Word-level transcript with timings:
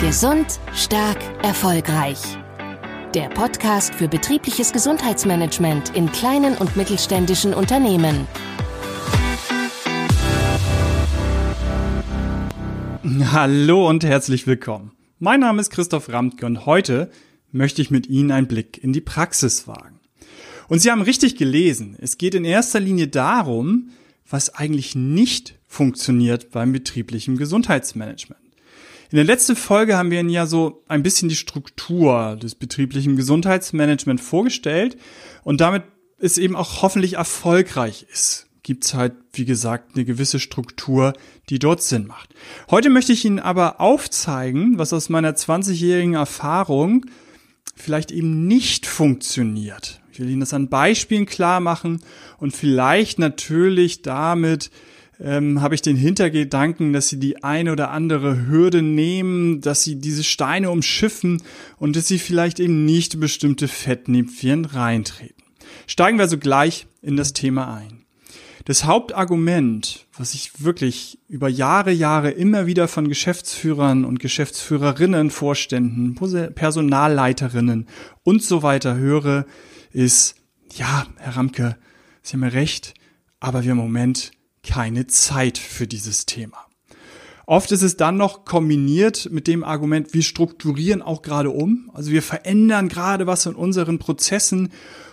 Gesund, 0.00 0.60
stark, 0.76 1.18
erfolgreich. 1.42 2.20
Der 3.14 3.28
Podcast 3.30 3.92
für 3.92 4.06
betriebliches 4.06 4.72
Gesundheitsmanagement 4.72 5.96
in 5.96 6.12
kleinen 6.12 6.56
und 6.56 6.76
mittelständischen 6.76 7.52
Unternehmen. 7.52 8.28
Hallo 13.32 13.88
und 13.88 14.04
herzlich 14.04 14.46
willkommen. 14.46 14.92
Mein 15.18 15.40
Name 15.40 15.60
ist 15.60 15.70
Christoph 15.70 16.08
Ramtke 16.10 16.46
und 16.46 16.64
heute 16.64 17.10
möchte 17.50 17.82
ich 17.82 17.90
mit 17.90 18.06
Ihnen 18.06 18.30
einen 18.30 18.46
Blick 18.46 18.78
in 18.80 18.92
die 18.92 19.00
Praxis 19.00 19.66
wagen. 19.66 19.98
Und 20.68 20.78
Sie 20.78 20.92
haben 20.92 21.02
richtig 21.02 21.34
gelesen. 21.34 21.96
Es 22.00 22.18
geht 22.18 22.36
in 22.36 22.44
erster 22.44 22.78
Linie 22.78 23.08
darum, 23.08 23.90
was 24.30 24.54
eigentlich 24.54 24.94
nicht 24.94 25.58
funktioniert 25.66 26.52
beim 26.52 26.70
betrieblichen 26.70 27.36
Gesundheitsmanagement. 27.36 28.47
In 29.10 29.16
der 29.16 29.24
letzten 29.24 29.56
Folge 29.56 29.96
haben 29.96 30.10
wir 30.10 30.20
Ihnen 30.20 30.28
ja 30.28 30.46
so 30.46 30.82
ein 30.86 31.02
bisschen 31.02 31.28
die 31.28 31.36
Struktur 31.36 32.36
des 32.36 32.54
betrieblichen 32.54 33.16
Gesundheitsmanagement 33.16 34.20
vorgestellt 34.20 34.98
und 35.44 35.60
damit 35.60 35.84
es 36.18 36.36
eben 36.36 36.56
auch 36.56 36.82
hoffentlich 36.82 37.14
erfolgreich 37.14 38.06
ist 38.12 38.48
gibt's 38.68 38.92
halt, 38.92 39.14
wie 39.32 39.46
gesagt, 39.46 39.94
eine 39.94 40.04
gewisse 40.04 40.38
Struktur, 40.38 41.14
die 41.48 41.58
dort 41.58 41.82
Sinn 41.82 42.06
macht. 42.06 42.34
Heute 42.70 42.90
möchte 42.90 43.14
ich 43.14 43.24
Ihnen 43.24 43.38
aber 43.38 43.80
aufzeigen, 43.80 44.78
was 44.78 44.92
aus 44.92 45.08
meiner 45.08 45.32
20-jährigen 45.32 46.12
Erfahrung 46.12 47.06
vielleicht 47.74 48.10
eben 48.10 48.46
nicht 48.46 48.84
funktioniert. 48.84 50.02
Ich 50.12 50.20
will 50.20 50.28
Ihnen 50.28 50.40
das 50.40 50.52
an 50.52 50.68
Beispielen 50.68 51.24
klar 51.24 51.60
machen 51.60 52.02
und 52.36 52.54
vielleicht 52.54 53.18
natürlich 53.18 54.02
damit 54.02 54.70
ähm, 55.20 55.60
habe 55.60 55.74
ich 55.74 55.82
den 55.82 55.96
Hintergedanken, 55.96 56.92
dass 56.92 57.08
sie 57.08 57.18
die 57.18 57.42
eine 57.42 57.72
oder 57.72 57.90
andere 57.90 58.46
Hürde 58.46 58.82
nehmen, 58.82 59.60
dass 59.60 59.82
sie 59.82 59.96
diese 59.96 60.24
Steine 60.24 60.70
umschiffen 60.70 61.42
und 61.76 61.96
dass 61.96 62.06
sie 62.06 62.18
vielleicht 62.18 62.60
eben 62.60 62.84
nicht 62.84 63.20
bestimmte 63.20 63.68
Fettnäpfchen 63.68 64.64
reintreten. 64.64 65.42
Steigen 65.86 66.18
wir 66.18 66.24
also 66.24 66.38
gleich 66.38 66.86
in 67.02 67.16
das 67.16 67.32
Thema 67.32 67.74
ein. 67.74 68.04
Das 68.64 68.84
Hauptargument, 68.84 70.06
was 70.16 70.34
ich 70.34 70.62
wirklich 70.62 71.18
über 71.26 71.48
Jahre, 71.48 71.90
Jahre 71.90 72.30
immer 72.30 72.66
wieder 72.66 72.86
von 72.86 73.08
Geschäftsführern 73.08 74.04
und 74.04 74.20
Geschäftsführerinnen, 74.20 75.30
Vorständen, 75.30 76.14
Personalleiterinnen 76.54 77.86
und 78.24 78.42
so 78.42 78.62
weiter 78.62 78.96
höre, 78.96 79.46
ist, 79.90 80.34
ja, 80.74 81.06
Herr 81.16 81.36
Ramke, 81.36 81.76
Sie 82.20 82.34
haben 82.34 82.42
ja 82.42 82.48
recht, 82.48 82.92
aber 83.40 83.64
wir 83.64 83.72
im 83.72 83.78
Moment 83.78 84.32
keine 84.62 85.06
Zeit 85.06 85.58
für 85.58 85.86
dieses 85.86 86.26
Thema. 86.26 86.58
Oft 87.46 87.72
ist 87.72 87.82
es 87.82 87.96
dann 87.96 88.18
noch 88.18 88.44
kombiniert 88.44 89.30
mit 89.32 89.46
dem 89.46 89.64
Argument, 89.64 90.12
wir 90.12 90.22
strukturieren 90.22 91.00
auch 91.00 91.22
gerade 91.22 91.50
um, 91.50 91.90
also 91.94 92.10
wir 92.10 92.22
verändern 92.22 92.90
gerade 92.90 93.26
was 93.26 93.46
in 93.46 93.54
unseren 93.54 93.98
Prozessen 93.98 94.70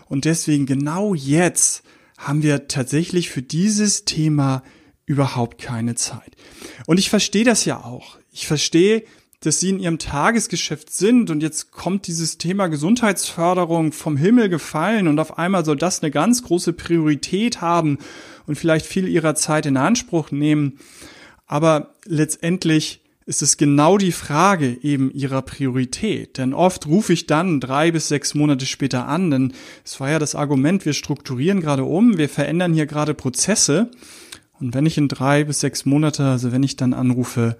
und 0.07 0.25
deswegen 0.25 0.65
genau 0.65 1.13
jetzt 1.13 1.83
haben 2.17 2.43
wir 2.43 2.67
tatsächlich 2.67 3.29
für 3.29 3.41
dieses 3.41 4.03
Thema 4.03 4.63
überhaupt 5.05 5.61
keine 5.61 5.95
Zeit. 5.95 6.35
Und 6.87 6.97
ich 6.97 7.09
verstehe 7.09 7.45
das 7.45 7.65
ja 7.65 7.83
auch. 7.83 8.17
Ich 8.31 8.47
verstehe, 8.47 9.03
dass 9.39 9.59
Sie 9.59 9.69
in 9.69 9.79
Ihrem 9.79 9.99
Tagesgeschäft 9.99 10.91
sind 10.91 11.29
und 11.29 11.41
jetzt 11.41 11.71
kommt 11.71 12.07
dieses 12.07 12.37
Thema 12.37 12.67
Gesundheitsförderung 12.67 13.91
vom 13.91 14.17
Himmel 14.17 14.49
gefallen 14.49 15.07
und 15.07 15.19
auf 15.19 15.37
einmal 15.37 15.63
soll 15.63 15.77
das 15.77 16.01
eine 16.01 16.11
ganz 16.11 16.43
große 16.43 16.73
Priorität 16.73 17.61
haben 17.61 17.99
und 18.47 18.55
vielleicht 18.55 18.85
viel 18.85 19.07
ihrer 19.07 19.35
Zeit 19.35 19.65
in 19.65 19.77
Anspruch 19.77 20.31
nehmen. 20.31 20.79
Aber 21.47 21.93
letztendlich 22.05 23.01
ist 23.25 23.41
es 23.41 23.57
genau 23.57 23.97
die 23.97 24.11
Frage 24.11 24.77
eben 24.83 25.11
ihrer 25.11 25.41
Priorität. 25.41 26.37
Denn 26.37 26.53
oft 26.53 26.85
rufe 26.85 27.13
ich 27.13 27.25
dann 27.25 27.59
drei 27.59 27.91
bis 27.91 28.07
sechs 28.07 28.35
Monate 28.35 28.65
später 28.65 29.07
an, 29.07 29.31
denn 29.31 29.53
es 29.83 29.99
war 29.99 30.11
ja 30.11 30.19
das 30.19 30.35
Argument, 30.35 30.85
wir 30.85 30.93
strukturieren 30.93 31.59
gerade 31.59 31.83
um, 31.83 32.17
wir 32.17 32.29
verändern 32.29 32.73
hier 32.73 32.85
gerade 32.85 33.15
Prozesse. 33.15 33.89
Und 34.59 34.73
wenn 34.73 34.85
ich 34.85 34.97
in 34.97 35.07
drei 35.07 35.43
bis 35.43 35.59
sechs 35.59 35.85
Monate, 35.85 36.23
also 36.25 36.51
wenn 36.51 36.63
ich 36.63 36.75
dann 36.75 36.93
anrufe, 36.93 37.57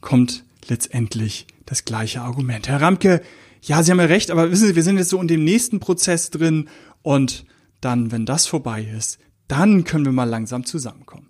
kommt 0.00 0.44
letztendlich 0.68 1.46
das 1.66 1.84
gleiche 1.84 2.20
Argument. 2.20 2.68
Herr 2.68 2.80
Ramke, 2.80 3.20
ja, 3.62 3.82
Sie 3.82 3.90
haben 3.90 3.98
ja 3.98 4.06
recht, 4.06 4.30
aber 4.30 4.50
wissen 4.50 4.68
Sie, 4.68 4.76
wir 4.76 4.84
sind 4.84 4.98
jetzt 4.98 5.10
so 5.10 5.20
in 5.20 5.28
dem 5.28 5.44
nächsten 5.44 5.80
Prozess 5.80 6.30
drin 6.30 6.68
und 7.02 7.44
dann, 7.80 8.12
wenn 8.12 8.24
das 8.24 8.46
vorbei 8.46 8.86
ist, 8.96 9.18
dann 9.48 9.84
können 9.84 10.04
wir 10.04 10.12
mal 10.12 10.24
langsam 10.24 10.64
zusammenkommen. 10.64 11.28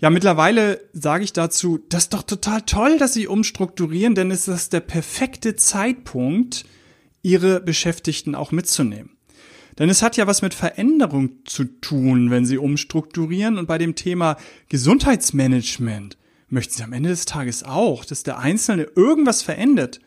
Ja, 0.00 0.10
mittlerweile 0.10 0.80
sage 0.92 1.24
ich 1.24 1.32
dazu, 1.32 1.80
das 1.88 2.04
ist 2.04 2.14
doch 2.14 2.22
total 2.22 2.62
toll, 2.62 2.98
dass 2.98 3.14
Sie 3.14 3.26
umstrukturieren, 3.26 4.14
denn 4.14 4.30
es 4.30 4.46
ist 4.46 4.72
der 4.72 4.80
perfekte 4.80 5.56
Zeitpunkt, 5.56 6.64
Ihre 7.22 7.60
Beschäftigten 7.60 8.36
auch 8.36 8.52
mitzunehmen. 8.52 9.10
Denn 9.78 9.90
es 9.90 10.02
hat 10.02 10.16
ja 10.16 10.26
was 10.26 10.42
mit 10.42 10.54
Veränderung 10.54 11.44
zu 11.44 11.64
tun, 11.64 12.30
wenn 12.30 12.46
Sie 12.46 12.58
umstrukturieren. 12.58 13.58
Und 13.58 13.66
bei 13.66 13.78
dem 13.78 13.94
Thema 13.94 14.36
Gesundheitsmanagement 14.68 16.16
möchten 16.48 16.74
Sie 16.74 16.82
am 16.82 16.92
Ende 16.92 17.10
des 17.10 17.24
Tages 17.24 17.62
auch, 17.62 18.04
dass 18.04 18.22
der 18.22 18.38
Einzelne 18.38 18.88
irgendwas 18.94 19.42
verändert 19.42 20.00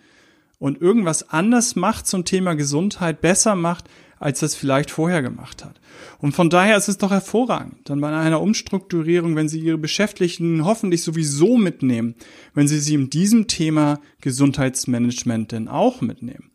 und 0.58 0.82
irgendwas 0.82 1.30
anders 1.30 1.76
macht 1.76 2.08
zum 2.08 2.26
Thema 2.26 2.54
Gesundheit, 2.54 3.22
besser 3.22 3.56
macht, 3.56 3.86
als 4.22 4.44
es 4.44 4.54
vielleicht 4.54 4.92
vorher 4.92 5.24
gemacht 5.24 5.66
hat. 5.66 5.82
Und 6.20 6.34
von 6.34 6.52
daher 6.52 6.78
ist 6.78 6.88
es 6.88 7.00
doch 7.00 7.10
hervorragend, 7.10 7.90
dann 7.90 8.00
bei 8.00 8.16
einer 8.16 8.40
Umstrukturierung, 8.40 9.36
wenn 9.36 9.50
Sie 9.50 9.60
Ihre 9.60 9.80
Beschäftigten 9.80 10.64
hoffentlich 10.64 11.02
sowieso 11.02 11.58
mitnehmen, 11.58 12.14
wenn 12.54 12.68
Sie 12.68 12.80
sie 12.80 12.94
in 12.94 13.10
diesem 13.10 13.48
Thema 13.48 14.00
Gesundheitsmanagement 14.22 15.52
denn 15.52 15.68
auch 15.68 16.02
mitnehmen. 16.02 16.52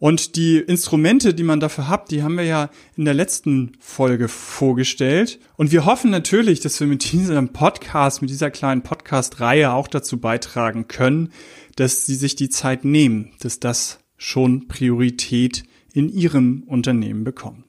Und 0.00 0.34
die 0.34 0.58
Instrumente, 0.58 1.32
die 1.32 1.44
man 1.44 1.60
dafür 1.60 1.86
hat, 1.86 2.10
die 2.10 2.24
haben 2.24 2.36
wir 2.36 2.44
ja 2.44 2.70
in 2.96 3.04
der 3.04 3.14
letzten 3.14 3.72
Folge 3.78 4.26
vorgestellt. 4.26 5.38
Und 5.56 5.70
wir 5.70 5.86
hoffen 5.86 6.10
natürlich, 6.10 6.58
dass 6.58 6.80
wir 6.80 6.88
mit 6.88 7.12
diesem 7.12 7.50
Podcast, 7.50 8.20
mit 8.20 8.30
dieser 8.30 8.50
kleinen 8.50 8.82
Podcast-Reihe 8.82 9.72
auch 9.72 9.86
dazu 9.86 10.18
beitragen 10.18 10.88
können, 10.88 11.30
dass 11.76 12.04
Sie 12.04 12.16
sich 12.16 12.34
die 12.34 12.48
Zeit 12.48 12.84
nehmen, 12.84 13.30
dass 13.38 13.60
das 13.60 14.00
schon 14.16 14.66
Priorität 14.66 15.62
in 15.94 16.10
Ihrem 16.10 16.64
Unternehmen 16.66 17.24
bekommt. 17.24 17.64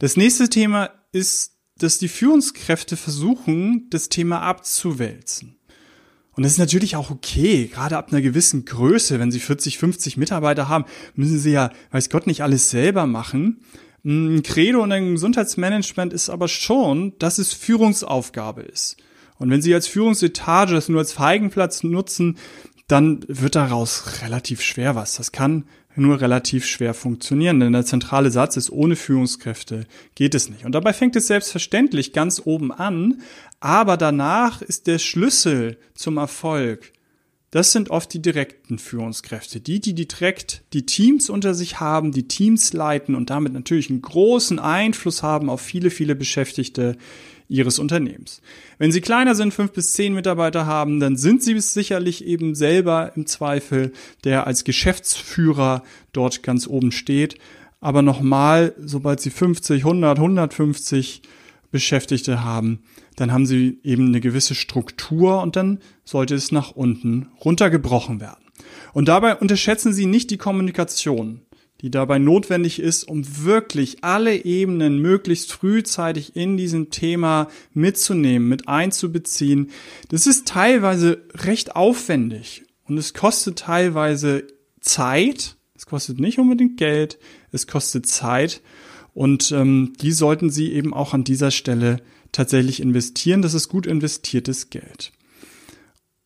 Das 0.00 0.16
nächste 0.16 0.50
Thema 0.50 0.90
ist, 1.12 1.52
dass 1.78 1.98
die 1.98 2.08
Führungskräfte 2.08 2.96
versuchen, 2.96 3.88
das 3.90 4.08
Thema 4.08 4.42
abzuwälzen. 4.42 5.56
Und 6.32 6.42
das 6.42 6.52
ist 6.52 6.58
natürlich 6.58 6.96
auch 6.96 7.10
okay, 7.10 7.70
gerade 7.72 7.96
ab 7.96 8.08
einer 8.10 8.20
gewissen 8.20 8.64
Größe, 8.64 9.20
wenn 9.20 9.30
Sie 9.30 9.38
40, 9.38 9.78
50 9.78 10.16
Mitarbeiter 10.16 10.68
haben, 10.68 10.84
müssen 11.14 11.38
Sie 11.38 11.52
ja, 11.52 11.70
weiß 11.92 12.10
Gott, 12.10 12.26
nicht 12.26 12.42
alles 12.42 12.70
selber 12.70 13.06
machen. 13.06 13.60
Ein 14.04 14.42
Credo 14.42 14.82
in 14.84 14.92
einem 14.92 15.14
Gesundheitsmanagement 15.14 16.12
ist 16.12 16.28
aber 16.28 16.48
schon, 16.48 17.16
dass 17.18 17.38
es 17.38 17.54
Führungsaufgabe 17.54 18.62
ist. 18.62 18.96
Und 19.38 19.50
wenn 19.50 19.62
Sie 19.62 19.72
als 19.72 19.86
Führungsetage 19.86 20.74
das 20.74 20.88
nur 20.88 20.98
als 20.98 21.12
Feigenplatz 21.12 21.84
nutzen, 21.84 22.36
dann 22.88 23.24
wird 23.28 23.54
daraus 23.54 24.22
relativ 24.22 24.60
schwer 24.60 24.94
was. 24.94 25.14
Das 25.14 25.32
kann 25.32 25.64
nur 25.96 26.20
relativ 26.20 26.66
schwer 26.66 26.94
funktionieren, 26.94 27.60
denn 27.60 27.72
der 27.72 27.84
zentrale 27.84 28.30
Satz 28.30 28.56
ist, 28.56 28.70
ohne 28.70 28.96
Führungskräfte 28.96 29.86
geht 30.14 30.34
es 30.34 30.48
nicht. 30.48 30.64
Und 30.64 30.72
dabei 30.72 30.92
fängt 30.92 31.16
es 31.16 31.26
selbstverständlich 31.26 32.12
ganz 32.12 32.42
oben 32.44 32.72
an, 32.72 33.22
aber 33.60 33.96
danach 33.96 34.62
ist 34.62 34.86
der 34.86 34.98
Schlüssel 34.98 35.78
zum 35.94 36.16
Erfolg. 36.16 36.92
Das 37.54 37.70
sind 37.70 37.90
oft 37.90 38.12
die 38.12 38.20
direkten 38.20 38.80
Führungskräfte, 38.80 39.60
die, 39.60 39.78
die 39.78 39.94
direkt 39.94 40.64
die 40.72 40.86
Teams 40.86 41.30
unter 41.30 41.54
sich 41.54 41.78
haben, 41.78 42.10
die 42.10 42.26
Teams 42.26 42.72
leiten 42.72 43.14
und 43.14 43.30
damit 43.30 43.52
natürlich 43.52 43.90
einen 43.90 44.02
großen 44.02 44.58
Einfluss 44.58 45.22
haben 45.22 45.48
auf 45.48 45.60
viele, 45.60 45.90
viele 45.90 46.16
Beschäftigte 46.16 46.96
ihres 47.54 47.78
Unternehmens. 47.78 48.42
Wenn 48.78 48.92
Sie 48.92 49.00
kleiner 49.00 49.34
sind, 49.34 49.54
fünf 49.54 49.72
bis 49.72 49.92
zehn 49.92 50.12
Mitarbeiter 50.12 50.66
haben, 50.66 50.98
dann 50.98 51.16
sind 51.16 51.42
Sie 51.42 51.58
sicherlich 51.60 52.24
eben 52.24 52.54
selber 52.54 53.12
im 53.14 53.26
Zweifel, 53.26 53.92
der 54.24 54.46
als 54.46 54.64
Geschäftsführer 54.64 55.84
dort 56.12 56.42
ganz 56.42 56.66
oben 56.66 56.90
steht. 56.90 57.36
Aber 57.80 58.02
nochmal, 58.02 58.74
sobald 58.78 59.20
Sie 59.20 59.30
50, 59.30 59.84
100, 59.84 60.18
150 60.18 61.22
Beschäftigte 61.70 62.42
haben, 62.42 62.80
dann 63.16 63.32
haben 63.32 63.46
Sie 63.46 63.78
eben 63.84 64.08
eine 64.08 64.20
gewisse 64.20 64.56
Struktur 64.56 65.40
und 65.40 65.54
dann 65.54 65.78
sollte 66.04 66.34
es 66.34 66.50
nach 66.50 66.72
unten 66.72 67.28
runtergebrochen 67.44 68.20
werden. 68.20 68.44
Und 68.92 69.08
dabei 69.08 69.36
unterschätzen 69.36 69.92
Sie 69.92 70.06
nicht 70.06 70.30
die 70.30 70.38
Kommunikation 70.38 71.42
die 71.84 71.90
dabei 71.90 72.18
notwendig 72.18 72.78
ist, 72.78 73.04
um 73.04 73.44
wirklich 73.44 74.02
alle 74.02 74.46
Ebenen 74.46 75.02
möglichst 75.02 75.52
frühzeitig 75.52 76.34
in 76.34 76.56
diesem 76.56 76.88
Thema 76.88 77.48
mitzunehmen, 77.74 78.48
mit 78.48 78.68
einzubeziehen. 78.68 79.68
Das 80.08 80.26
ist 80.26 80.48
teilweise 80.48 81.20
recht 81.34 81.76
aufwendig 81.76 82.62
und 82.84 82.96
es 82.96 83.12
kostet 83.12 83.58
teilweise 83.58 84.46
Zeit. 84.80 85.56
Es 85.74 85.84
kostet 85.84 86.20
nicht 86.20 86.38
unbedingt 86.38 86.78
Geld, 86.78 87.18
es 87.52 87.66
kostet 87.66 88.06
Zeit 88.06 88.62
und 89.12 89.52
ähm, 89.52 89.92
die 90.00 90.12
sollten 90.12 90.48
Sie 90.48 90.72
eben 90.72 90.94
auch 90.94 91.12
an 91.12 91.22
dieser 91.22 91.50
Stelle 91.50 91.98
tatsächlich 92.32 92.80
investieren. 92.80 93.42
Das 93.42 93.52
ist 93.52 93.68
gut 93.68 93.86
investiertes 93.86 94.70
Geld. 94.70 95.12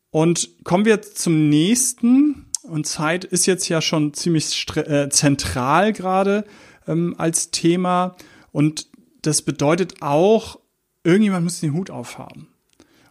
Und 0.09 0.51
kommen 0.63 0.85
wir 0.85 1.01
zum 1.01 1.49
nächsten 1.49 2.38
und 2.69 2.87
Zeit 2.87 3.25
ist 3.25 3.45
jetzt 3.45 3.67
ja 3.69 3.81
schon 3.81 4.13
ziemlich 4.13 4.65
äh, 4.75 5.09
zentral 5.09 5.93
gerade 5.93 6.45
ähm, 6.87 7.15
als 7.17 7.51
Thema. 7.51 8.15
Und 8.51 8.87
das 9.21 9.41
bedeutet 9.41 10.01
auch, 10.01 10.59
irgendjemand 11.03 11.43
muss 11.43 11.59
den 11.59 11.73
Hut 11.73 11.89
aufhaben. 11.89 12.47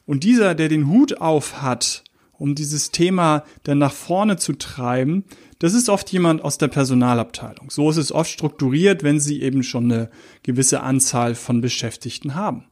Und 0.07 0.25
dieser, 0.25 0.55
der 0.55 0.69
den 0.69 0.89
Hut 0.89 1.21
auf 1.21 1.61
hat, 1.61 2.05
um 2.39 2.55
dieses 2.55 2.91
Thema 2.91 3.45
dann 3.65 3.79
nach 3.79 3.93
vorne 3.93 4.37
zu 4.37 4.53
treiben, 4.53 5.25
das 5.59 5.75
ist 5.75 5.89
oft 5.89 6.11
jemand 6.11 6.43
aus 6.45 6.57
der 6.57 6.69
Personalabteilung. 6.69 7.71
So 7.71 7.91
ist 7.91 7.97
es 7.97 8.13
oft 8.13 8.31
strukturiert, 8.31 9.03
wenn 9.03 9.19
sie 9.19 9.43
eben 9.43 9.65
schon 9.65 9.91
eine 9.91 10.11
gewisse 10.45 10.83
Anzahl 10.83 11.35
von 11.35 11.61
Beschäftigten 11.61 12.37
haben. 12.37 12.65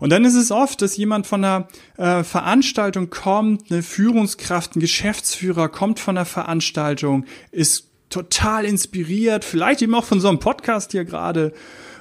Und 0.00 0.10
dann 0.10 0.24
ist 0.24 0.34
es 0.34 0.50
oft, 0.50 0.80
dass 0.80 0.96
jemand 0.96 1.26
von 1.26 1.44
einer 1.44 1.68
äh, 1.98 2.24
Veranstaltung 2.24 3.10
kommt, 3.10 3.70
eine 3.70 3.82
Führungskraft, 3.82 4.74
ein 4.74 4.80
Geschäftsführer 4.80 5.68
kommt 5.68 6.00
von 6.00 6.14
der 6.14 6.24
Veranstaltung, 6.24 7.26
ist 7.52 7.90
total 8.08 8.64
inspiriert, 8.64 9.44
vielleicht 9.44 9.82
eben 9.82 9.94
auch 9.94 10.04
von 10.04 10.20
so 10.20 10.28
einem 10.28 10.40
Podcast 10.40 10.92
hier 10.92 11.04
gerade 11.04 11.52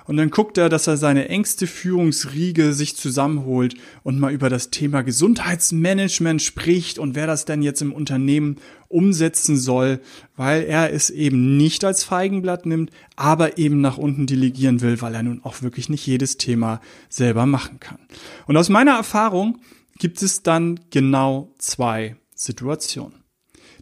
und 0.09 0.17
dann 0.17 0.31
guckt 0.31 0.57
er, 0.57 0.69
dass 0.69 0.87
er 0.87 0.97
seine 0.97 1.29
engste 1.29 1.67
Führungsriege 1.67 2.73
sich 2.73 2.95
zusammenholt 2.95 3.75
und 4.01 4.19
mal 4.19 4.33
über 4.33 4.49
das 4.49 4.71
Thema 4.71 5.03
Gesundheitsmanagement 5.03 6.41
spricht 6.41 6.97
und 6.97 7.13
wer 7.13 7.27
das 7.27 7.45
denn 7.45 7.61
jetzt 7.61 7.83
im 7.83 7.93
Unternehmen 7.93 8.55
umsetzen 8.87 9.55
soll, 9.55 9.99
weil 10.35 10.63
er 10.63 10.91
es 10.91 11.11
eben 11.11 11.57
nicht 11.57 11.85
als 11.85 12.03
Feigenblatt 12.03 12.65
nimmt, 12.65 12.89
aber 13.17 13.59
eben 13.59 13.81
nach 13.81 13.99
unten 13.99 14.25
delegieren 14.25 14.81
will, 14.81 14.99
weil 14.99 15.13
er 15.13 15.21
nun 15.21 15.41
auch 15.43 15.61
wirklich 15.61 15.89
nicht 15.89 16.07
jedes 16.07 16.37
Thema 16.37 16.81
selber 17.07 17.45
machen 17.45 17.79
kann. 17.79 17.99
Und 18.47 18.57
aus 18.57 18.69
meiner 18.69 18.93
Erfahrung 18.93 19.59
gibt 19.99 20.23
es 20.23 20.41
dann 20.41 20.79
genau 20.89 21.53
zwei 21.59 22.15
Situationen. 22.33 23.23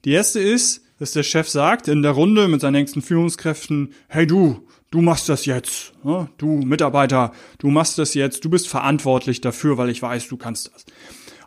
Die 0.04 0.12
erste 0.12 0.42
ist, 0.42 0.82
dass 1.00 1.14
der 1.14 1.24
Chef 1.24 1.48
sagt 1.48 1.88
in 1.88 2.02
der 2.02 2.12
Runde 2.12 2.50
mit 2.50 2.60
seinen 2.60 2.76
engsten 2.76 3.02
Führungskräften, 3.02 3.94
hey 4.10 4.28
du, 4.28 4.67
du 4.92 5.02
machst 5.02 5.30
das 5.30 5.46
jetzt, 5.46 5.94
ne? 6.04 6.30
du 6.38 6.58
Mitarbeiter, 6.58 7.32
du 7.60 7.70
machst 7.70 7.98
das 7.98 8.14
jetzt, 8.14 8.44
du 8.46 8.50
bist 8.50 8.68
verantwortlich 8.68 9.42
dafür, 9.42 9.78
weil 9.78 9.90
ich 9.90 10.02
weiß, 10.02 10.28
du 10.28 10.38
kannst 10.38 10.72
das. 10.74 10.86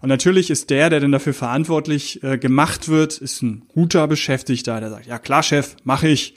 Und 0.00 0.08
natürlich 0.08 0.50
ist 0.50 0.70
der, 0.70 0.88
der 0.88 1.00
denn 1.00 1.12
dafür 1.12 1.34
verantwortlich 1.34 2.22
äh, 2.22 2.38
gemacht 2.38 2.88
wird, 2.88 3.18
ist 3.18 3.42
ein 3.42 3.64
guter 3.68 4.08
Beschäftigter, 4.08 4.80
der 4.80 4.90
sagt, 4.90 5.06
ja 5.06 5.18
klar, 5.18 5.42
Chef, 5.42 5.76
mache 5.84 6.08
ich. 6.08 6.34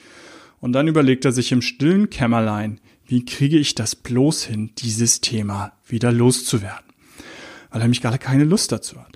Und 0.60 0.74
dann 0.74 0.88
überlegt 0.88 1.26
er 1.26 1.32
sich 1.32 1.52
im 1.52 1.62
stillen 1.62 2.10
Kämmerlein, 2.10 2.80
wie 3.06 3.26
kriege 3.26 3.58
ich 3.58 3.76
das 3.76 3.96
bloß 3.96 4.46
hin, 4.46 4.72
dieses 4.78 5.22
Thema 5.22 5.74
wieder 5.86 6.12
loszuwerden? 6.12 6.86
Weil 7.70 7.82
er 7.82 7.88
mich 7.88 8.02
gerade 8.02 8.18
keine 8.18 8.44
Lust 8.44 8.72
dazu 8.72 8.98
hat. 9.00 9.13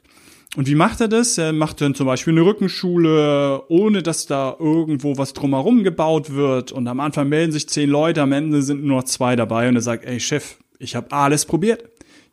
Und 0.58 0.68
wie 0.68 0.74
macht 0.74 1.02
er 1.02 1.08
das? 1.08 1.38
Er 1.38 1.54
macht 1.54 1.82
dann 1.82 1.94
zum 1.94 2.08
Beispiel 2.08 2.34
eine 2.34 2.44
Rückenschule, 2.44 3.62
ohne 3.68 4.02
dass 4.02 4.26
da 4.26 4.56
irgendwo 4.58 5.16
was 5.16 5.34
drumherum 5.34 5.84
gebaut 5.84 6.34
wird. 6.34 6.72
Und 6.72 6.88
am 6.88 7.00
Anfang 7.00 7.30
melden 7.30 7.52
sich 7.52 7.70
zehn 7.70 7.88
Leute, 7.92 8.24
am 8.24 8.32
Ende 8.32 8.64
sind 8.64 8.84
nur 8.84 8.98
noch 8.98 9.04
zwei 9.04 9.36
dabei. 9.36 9.70
Und 9.70 9.76
er 9.76 9.84
sagt, 9.84 10.04
ey 10.06 10.20
Chef, 10.20 10.58
ich 10.80 10.96
habe 10.96 11.12
alles 11.12 11.46
probiert. 11.46 11.84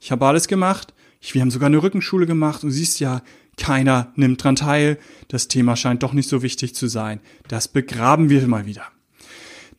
Ich 0.00 0.10
habe 0.10 0.24
alles 0.24 0.48
gemacht. 0.48 0.94
Wir 1.32 1.42
haben 1.42 1.50
sogar 1.50 1.66
eine 1.66 1.82
Rückenschule 1.82 2.24
gemacht. 2.24 2.64
Und 2.64 2.70
siehst 2.70 2.98
ja, 2.98 3.20
keiner 3.58 4.10
nimmt 4.16 4.42
dran 4.42 4.56
teil. 4.56 4.96
Das 5.28 5.48
Thema 5.48 5.76
scheint 5.76 6.02
doch 6.02 6.14
nicht 6.14 6.30
so 6.30 6.42
wichtig 6.42 6.74
zu 6.74 6.86
sein. 6.86 7.20
Das 7.48 7.68
begraben 7.68 8.30
wir 8.30 8.48
mal 8.48 8.64
wieder. 8.64 8.86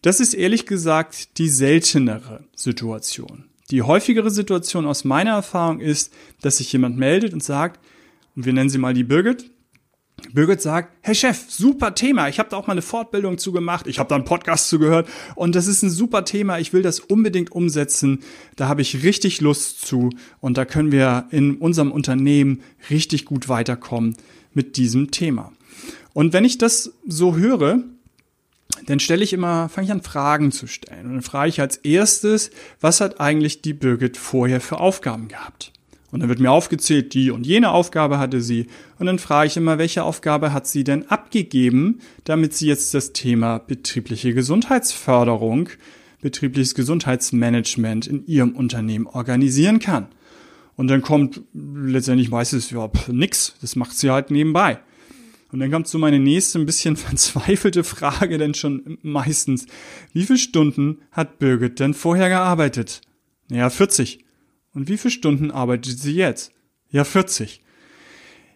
Das 0.04 0.20
ist 0.20 0.36
ehrlich 0.36 0.68
gesagt 0.68 1.40
die 1.40 1.50
seltenere 1.50 2.44
Situation. 2.56 3.46
Die 3.72 3.82
häufigere 3.82 4.30
Situation 4.30 4.86
aus 4.86 5.04
meiner 5.04 5.32
Erfahrung 5.32 5.80
ist, 5.80 6.14
dass 6.42 6.58
sich 6.58 6.72
jemand 6.72 6.96
meldet 6.96 7.34
und 7.34 7.44
sagt, 7.44 7.80
und 8.36 8.46
wir 8.46 8.54
nennen 8.54 8.70
sie 8.70 8.78
mal 8.78 8.94
die 8.94 9.04
Birgit. 9.04 9.52
Birgit 10.34 10.62
sagt, 10.62 10.98
hey 11.02 11.14
Chef, 11.14 11.46
super 11.50 11.94
Thema. 11.94 12.30
Ich 12.30 12.40
habe 12.40 12.50
da 12.50 12.58
auch 12.58 12.68
mal 12.68 12.74
eine 12.74 12.82
Fortbildung 12.82 13.38
zu 13.38 13.52
gemacht. 13.52 13.86
Ich 13.88 14.00
habe 14.00 14.10
da 14.10 14.16
einen 14.16 14.26
Podcast 14.26 14.70
zugehört 14.70 15.08
und 15.36 15.56
das 15.56 15.68
ist 15.68 15.84
ein 15.84 15.90
super 15.90 16.26
Thema. 16.26 16.60
Ich 16.60 16.74
will 16.74 16.82
das 16.82 17.00
unbedingt 17.00 17.52
umsetzen. 17.52 18.20
Da 18.56 18.68
habe 18.68 18.82
ich 18.82 19.04
richtig 19.04 19.42
Lust 19.42 19.86
zu 19.86 20.10
und 20.40 20.58
da 20.58 20.66
können 20.66 20.92
wir 20.92 21.28
in 21.32 21.56
unserem 21.58 21.92
Unternehmen 21.92 22.62
richtig 22.90 23.26
gut 23.26 23.50
weiterkommen 23.50 24.16
mit 24.54 24.78
diesem 24.78 25.12
Thema. 25.12 25.52
Und 26.14 26.34
wenn 26.34 26.46
ich 26.46 26.58
das 26.58 26.94
so 27.06 27.36
höre, 27.36 27.84
dann 28.86 29.00
stelle 29.00 29.24
ich 29.24 29.34
immer, 29.34 29.70
fange 29.70 29.86
ich 29.86 29.92
an 29.92 30.02
Fragen 30.02 30.52
zu 30.52 30.68
stellen 30.68 31.06
und 31.08 31.14
dann 31.14 31.22
frage 31.22 31.50
ich 31.50 31.62
als 31.62 31.78
erstes, 31.78 32.52
was 32.82 33.02
hat 33.02 33.20
eigentlich 33.20 33.62
die 33.62 33.74
Birgit 33.74 34.18
vorher 34.18 34.62
für 34.62 34.80
Aufgaben 34.80 35.28
gehabt? 35.28 35.72
Und 36.16 36.22
dann 36.22 36.30
wird 36.30 36.40
mir 36.40 36.50
aufgezählt, 36.50 37.14
die 37.14 37.30
und 37.30 37.46
jene 37.46 37.72
Aufgabe 37.72 38.20
hatte 38.20 38.40
sie. 38.40 38.68
Und 39.00 39.06
dann 39.08 39.20
frage 39.20 39.48
ich 39.48 39.58
immer, 39.58 39.78
welche 39.78 40.06
Aufgabe 40.06 40.54
hat 40.54 40.66
sie 40.66 40.86
denn 40.86 41.12
abgegeben, 41.12 42.00
damit 42.24 42.54
sie 42.54 42.68
jetzt 42.68 42.94
das 42.94 43.12
Thema 43.12 43.58
betriebliche 43.58 44.34
Gesundheitsförderung, 44.34 45.68
betriebliches 46.22 46.74
Gesundheitsmanagement 46.74 48.08
in 48.08 48.26
ihrem 48.28 48.56
Unternehmen 48.56 49.08
organisieren 49.08 49.80
kann. 49.80 50.08
Und 50.78 50.88
dann 50.88 51.02
kommt 51.02 51.42
letztendlich 51.54 52.30
meistens, 52.30 52.70
ja, 52.70 52.90
nix, 53.10 53.56
das 53.60 53.76
macht 53.76 53.98
sie 53.98 54.10
halt 54.10 54.32
nebenbei. 54.32 54.80
Und 55.52 55.60
dann 55.60 55.70
kommt 55.70 55.90
so 55.90 55.98
meine 55.98 56.20
nächste 56.22 56.60
ein 56.60 56.66
bisschen 56.66 56.96
verzweifelte 56.96 57.84
Frage 57.84 58.38
denn 58.38 58.54
schon 58.54 59.00
meistens. 59.02 59.66
Wie 60.14 60.24
viele 60.24 60.40
Stunden 60.40 61.00
hat 61.12 61.40
Birgit 61.40 61.82
denn 61.82 61.94
vorher 61.94 62.30
gearbeitet? 62.30 63.02
Naja, 63.50 63.70
40. 63.70 64.25
Und 64.76 64.90
wie 64.90 64.98
viele 64.98 65.12
Stunden 65.12 65.52
arbeitet 65.52 65.98
sie 65.98 66.14
jetzt? 66.14 66.52
Ja, 66.92 67.06
40. 67.06 67.62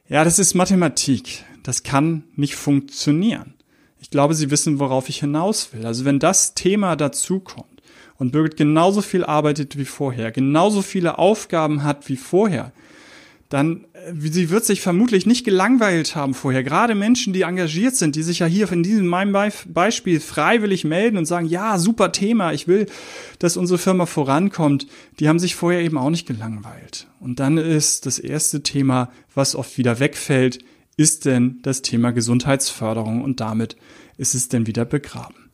Ja, 0.09 0.23
das 0.23 0.37
ist 0.37 0.53
Mathematik. 0.53 1.45
Das 1.63 1.83
kann 1.83 2.25
nicht 2.35 2.55
funktionieren. 2.55 3.53
Ich 4.01 4.09
glaube, 4.09 4.33
Sie 4.33 4.51
wissen, 4.51 4.79
worauf 4.79 5.09
ich 5.09 5.19
hinaus 5.19 5.73
will. 5.73 5.85
Also 5.85 6.05
wenn 6.05 6.19
das 6.19 6.53
Thema 6.55 6.95
dazukommt 6.95 7.81
und 8.17 8.31
Birgit 8.31 8.57
genauso 8.57 9.01
viel 9.01 9.23
arbeitet 9.23 9.77
wie 9.77 9.85
vorher, 9.85 10.31
genauso 10.31 10.81
viele 10.81 11.17
Aufgaben 11.17 11.83
hat 11.83 12.09
wie 12.09 12.17
vorher, 12.17 12.71
dann 13.49 13.85
äh, 13.93 14.13
sie 14.15 14.49
wird 14.49 14.63
sich 14.63 14.81
vermutlich 14.81 15.25
nicht 15.25 15.43
gelangweilt 15.43 16.15
haben 16.15 16.33
vorher. 16.33 16.63
Gerade 16.63 16.95
Menschen, 16.95 17.33
die 17.33 17.41
engagiert 17.41 17.95
sind, 17.95 18.15
die 18.15 18.23
sich 18.23 18.39
ja 18.39 18.45
hier 18.45 18.71
in 18.71 18.83
diesem 18.83 19.07
meinem 19.07 19.35
Beispiel 19.67 20.19
freiwillig 20.19 20.83
melden 20.83 21.17
und 21.17 21.25
sagen, 21.25 21.47
ja, 21.47 21.77
super 21.79 22.11
Thema, 22.11 22.53
ich 22.53 22.67
will, 22.67 22.85
dass 23.39 23.57
unsere 23.57 23.79
Firma 23.79 24.05
vorankommt, 24.05 24.87
die 25.19 25.27
haben 25.27 25.39
sich 25.39 25.55
vorher 25.55 25.81
eben 25.81 25.97
auch 25.97 26.11
nicht 26.11 26.27
gelangweilt. 26.27 27.07
Und 27.19 27.39
dann 27.39 27.57
ist 27.57 28.05
das 28.05 28.19
erste 28.19 28.63
Thema, 28.63 29.11
was 29.33 29.55
oft 29.55 29.77
wieder 29.77 29.99
wegfällt, 29.99 30.59
ist 30.95 31.25
denn 31.25 31.59
das 31.63 31.81
Thema 31.81 32.11
Gesundheitsförderung 32.11 33.23
und 33.23 33.39
damit 33.39 33.77
ist 34.17 34.35
es 34.35 34.49
denn 34.49 34.67
wieder 34.67 34.85
begraben. 34.85 35.49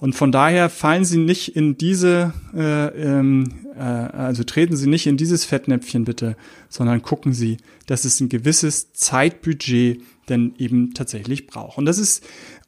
Und 0.00 0.14
von 0.14 0.30
daher 0.30 0.70
fallen 0.70 1.04
Sie 1.04 1.18
nicht 1.18 1.56
in 1.56 1.76
diese, 1.76 2.32
äh, 2.54 2.86
ähm, 2.88 3.50
äh, 3.76 3.80
also 3.80 4.44
treten 4.44 4.76
Sie 4.76 4.86
nicht 4.86 5.06
in 5.06 5.16
dieses 5.16 5.44
Fettnäpfchen 5.44 6.04
bitte, 6.04 6.36
sondern 6.68 7.02
gucken 7.02 7.32
Sie, 7.32 7.56
dass 7.86 8.04
es 8.04 8.20
ein 8.20 8.28
gewisses 8.28 8.92
Zeitbudget 8.92 10.00
denn 10.28 10.54
eben 10.58 10.94
tatsächlich 10.94 11.46
braucht. 11.46 11.78
Und 11.78 11.86
das 11.86 11.98
ist 11.98 12.24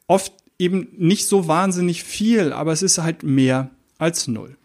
oft 0.07 0.33
eben 0.59 0.89
nicht 0.97 1.25
so 1.25 1.47
wahnsinnig 1.47 2.03
viel, 2.03 2.51
aber 2.51 2.73
es 2.73 2.81
ist 2.81 2.97
halt 2.97 3.23
mehr 3.23 3.69
als 3.97 4.27
null. 4.27 4.57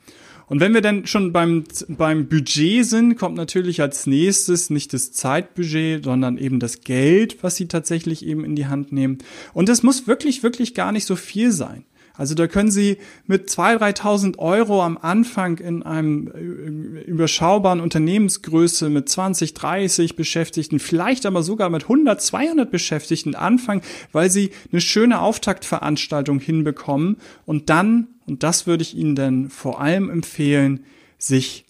Und 0.49 0.61
wenn 0.61 0.75
wir 0.75 0.80
dann 0.80 1.06
schon 1.06 1.32
beim, 1.32 1.64
beim 1.88 2.28
Budget 2.28 2.87
sind, 2.87 3.16
kommt 3.16 3.37
natürlich 3.37 3.80
als 3.80 4.06
nächstes 4.06 4.70
nicht 4.70 4.92
das 4.92 5.12
Zeitbudget, 5.12 6.04
sondern 6.04 6.38
eben 6.38 6.61
das 6.61 6.82
Geld, 6.82 7.42
was 7.42 7.56
Sie 7.56 7.66
tatsächlich 7.66 8.25
eben 8.25 8.44
in 8.44 8.54
die 8.54 8.66
Hand 8.66 8.92
nehmen. 8.92 9.18
Und 9.54 9.68
das 9.68 9.82
muss 9.82 10.06
wirklich, 10.06 10.42
wirklich 10.42 10.75
gar 10.75 10.92
nicht 10.92 11.04
so 11.04 11.16
viel 11.16 11.50
sein. 11.50 11.85
Also 12.16 12.35
da 12.35 12.46
können 12.46 12.70
Sie 12.70 12.99
mit 13.26 13.49
2.000, 13.50 14.00
3.000 14.00 14.38
Euro 14.38 14.82
am 14.82 14.99
Anfang 14.99 15.58
in 15.58 15.82
einem 15.82 16.28
äh, 16.28 17.02
überschaubaren 17.02 17.80
Unternehmensgröße 17.80 18.88
mit 18.88 19.08
20, 19.08 19.54
30 19.54 20.16
Beschäftigten, 20.16 20.78
vielleicht 20.78 21.26
aber 21.26 21.42
sogar 21.42 21.68
mit 21.68 21.82
100, 21.82 22.20
200 22.20 22.70
Beschäftigten 22.70 23.35
anfangen, 23.35 23.82
weil 24.12 24.30
Sie 24.30 24.50
eine 24.73 24.80
schöne 24.80 25.20
Auftaktveranstaltung 25.20 26.40
hinbekommen 26.40 27.16
und 27.44 27.68
dann, 27.70 28.08
und 28.26 28.42
das 28.42 28.66
würde 28.66 28.82
ich 28.82 28.96
Ihnen 28.96 29.14
dann 29.14 29.50
vor 29.50 29.80
allem 29.80 30.11
empfehlen, 30.11 30.85
sich 31.18 31.64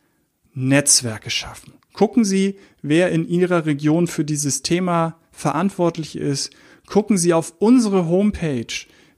Netzwerke 0.55 1.31
schaffen. 1.31 1.75
Gucken 1.93 2.25
Sie, 2.25 2.57
wer 2.83 3.11
in 3.11 3.29
Ihrer 3.29 3.67
Region 3.67 4.07
für 4.07 4.25
dieses 4.25 4.63
Thema 4.63 5.17
verantwortlich 5.33 6.17
ist. 6.17 6.51
Gucken 6.87 7.19
Sie 7.19 7.35
auf 7.35 7.55
unsere 7.59 8.07
Homepage 8.07 8.67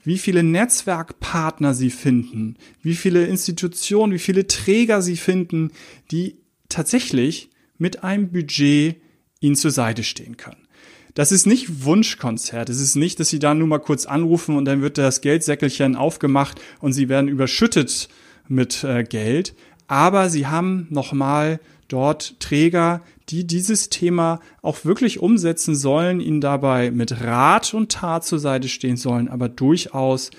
wie 0.09 0.17
viele 0.17 0.43
Netzwerkpartner 0.43 1.75
sie 1.75 1.91
finden, 1.91 2.57
wie 2.81 2.95
viele 2.95 3.27
Institutionen, 3.27 4.15
wie 4.15 4.19
viele 4.19 4.47
Träger 4.47 5.03
sie 5.03 5.19
finden, 5.19 5.71
die 6.11 6.39
tatsächlich 6.71 7.51
mit 7.77 8.05
einem 8.05 8.33
Budget 8.33 8.97
ihnen 9.41 9.55
zur 9.55 9.71
Seite 9.71 10.03
stehen 10.05 10.39
können. 10.39 10.67
Das 11.13 11.31
ist 11.31 11.47
nicht 11.47 11.85
Wunschkonzert. 11.85 12.71
Es 12.71 12.81
ist 12.81 12.95
nicht, 12.95 13.21
dass 13.21 13.29
sie 13.29 13.39
da 13.39 13.53
nur 13.53 13.69
mal 13.69 13.81
kurz 13.81 14.07
anrufen 14.07 14.57
und 14.57 14.65
dann 14.65 14.81
wird 14.81 14.97
das 14.97 15.21
Geldsäckelchen 15.21 15.95
aufgemacht 15.95 16.59
und 16.81 16.95
sie 16.95 17.11
werden 17.11 17.29
überschüttet 17.29 18.09
mit 18.49 18.85
äh, 18.85 19.05
Geld. 19.05 19.55
Aber 19.89 20.31
sie 20.31 20.47
haben 20.47 20.87
nochmal 20.89 21.61
dort 21.89 22.41
Träger, 22.41 23.03
die 23.31 23.47
dieses 23.47 23.91
Thema 23.91 24.41
auch 24.63 24.85
wirklich 24.85 25.21
umsetzen 25.21 25.75
sollen, 25.75 26.21
ihnen 26.21 26.41
dabei 26.41 26.91
mit 26.91 27.21
Rat 27.23 27.75
und 27.75 27.93
Tat 27.93 28.25
zur 28.25 28.39
Seite 28.39 28.69
stehen 28.69 28.97
sollen, 28.97 29.29
aber 29.29 29.49
durchaus 29.49 30.31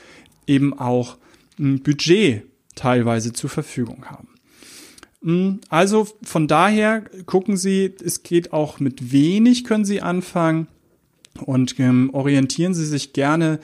eben 0.48 0.78
auch 0.78 1.18
ein 1.60 1.84
Budget 1.84 2.44
teilweise 2.76 3.34
zur 3.34 3.50
Verfügung 3.50 4.06
haben. 4.06 4.30
Hm, 5.22 5.60
also 5.70 6.08
von 6.24 6.48
daher 6.48 7.02
gucken 7.26 7.58
Sie, 7.58 7.94
es 8.04 8.24
geht 8.24 8.54
auch 8.54 8.80
mit 8.80 9.12
wenig 9.12 9.64
können 9.64 9.86
Sie 9.86 10.02
anfangen 10.02 10.68
und 11.42 11.80
ähm, 11.80 12.10
orientieren 12.14 12.74
Sie 12.74 12.86
sich 12.86 13.14
gerne 13.14 13.60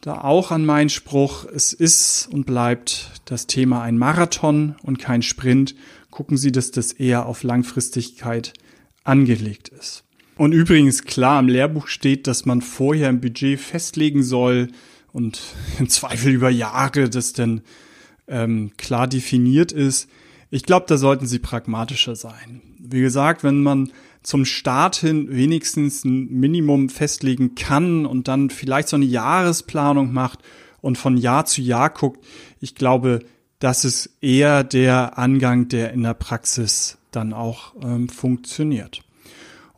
da 0.00 0.22
auch 0.22 0.50
an 0.50 0.64
meinen 0.64 0.88
Spruch, 0.88 1.44
es 1.44 1.72
ist 1.72 2.28
und 2.32 2.46
bleibt 2.46 3.10
das 3.26 3.46
Thema 3.46 3.82
ein 3.82 3.98
Marathon 3.98 4.76
und 4.82 4.98
kein 4.98 5.22
Sprint. 5.22 5.74
Gucken 6.10 6.36
Sie, 6.36 6.52
dass 6.52 6.70
das 6.70 6.92
eher 6.92 7.26
auf 7.26 7.42
Langfristigkeit 7.42 8.52
angelegt 9.04 9.68
ist. 9.68 10.04
Und 10.36 10.52
übrigens, 10.52 11.04
klar, 11.04 11.38
im 11.38 11.48
Lehrbuch 11.48 11.86
steht, 11.86 12.26
dass 12.26 12.46
man 12.46 12.62
vorher 12.62 13.08
ein 13.08 13.20
Budget 13.20 13.60
festlegen 13.60 14.22
soll 14.22 14.68
und 15.12 15.40
im 15.78 15.88
Zweifel 15.88 16.32
über 16.32 16.50
Jahre 16.50 17.10
das 17.10 17.32
dann 17.32 17.62
ähm, 18.26 18.72
klar 18.76 19.06
definiert 19.06 19.72
ist. 19.72 20.08
Ich 20.50 20.64
glaube, 20.64 20.86
da 20.88 20.96
sollten 20.96 21.26
Sie 21.26 21.38
pragmatischer 21.38 22.16
sein. 22.16 22.62
Wie 22.78 23.00
gesagt, 23.00 23.44
wenn 23.44 23.62
man 23.62 23.92
zum 24.22 24.44
Start 24.44 24.96
hin 24.96 25.28
wenigstens 25.30 26.04
ein 26.04 26.28
Minimum 26.28 26.88
festlegen 26.88 27.54
kann 27.54 28.04
und 28.04 28.28
dann 28.28 28.50
vielleicht 28.50 28.88
so 28.88 28.96
eine 28.96 29.04
Jahresplanung 29.04 30.12
macht 30.12 30.40
und 30.80 30.98
von 30.98 31.16
Jahr 31.16 31.44
zu 31.44 31.62
Jahr 31.62 31.90
guckt, 31.90 32.24
ich 32.60 32.74
glaube, 32.74 33.20
das 33.60 33.84
ist 33.84 34.10
eher 34.20 34.64
der 34.64 35.18
Angang, 35.18 35.68
der 35.68 35.92
in 35.92 36.02
der 36.02 36.14
Praxis 36.14 36.98
dann 37.12 37.32
auch 37.32 37.74
ähm, 37.82 38.08
funktioniert. 38.08 39.02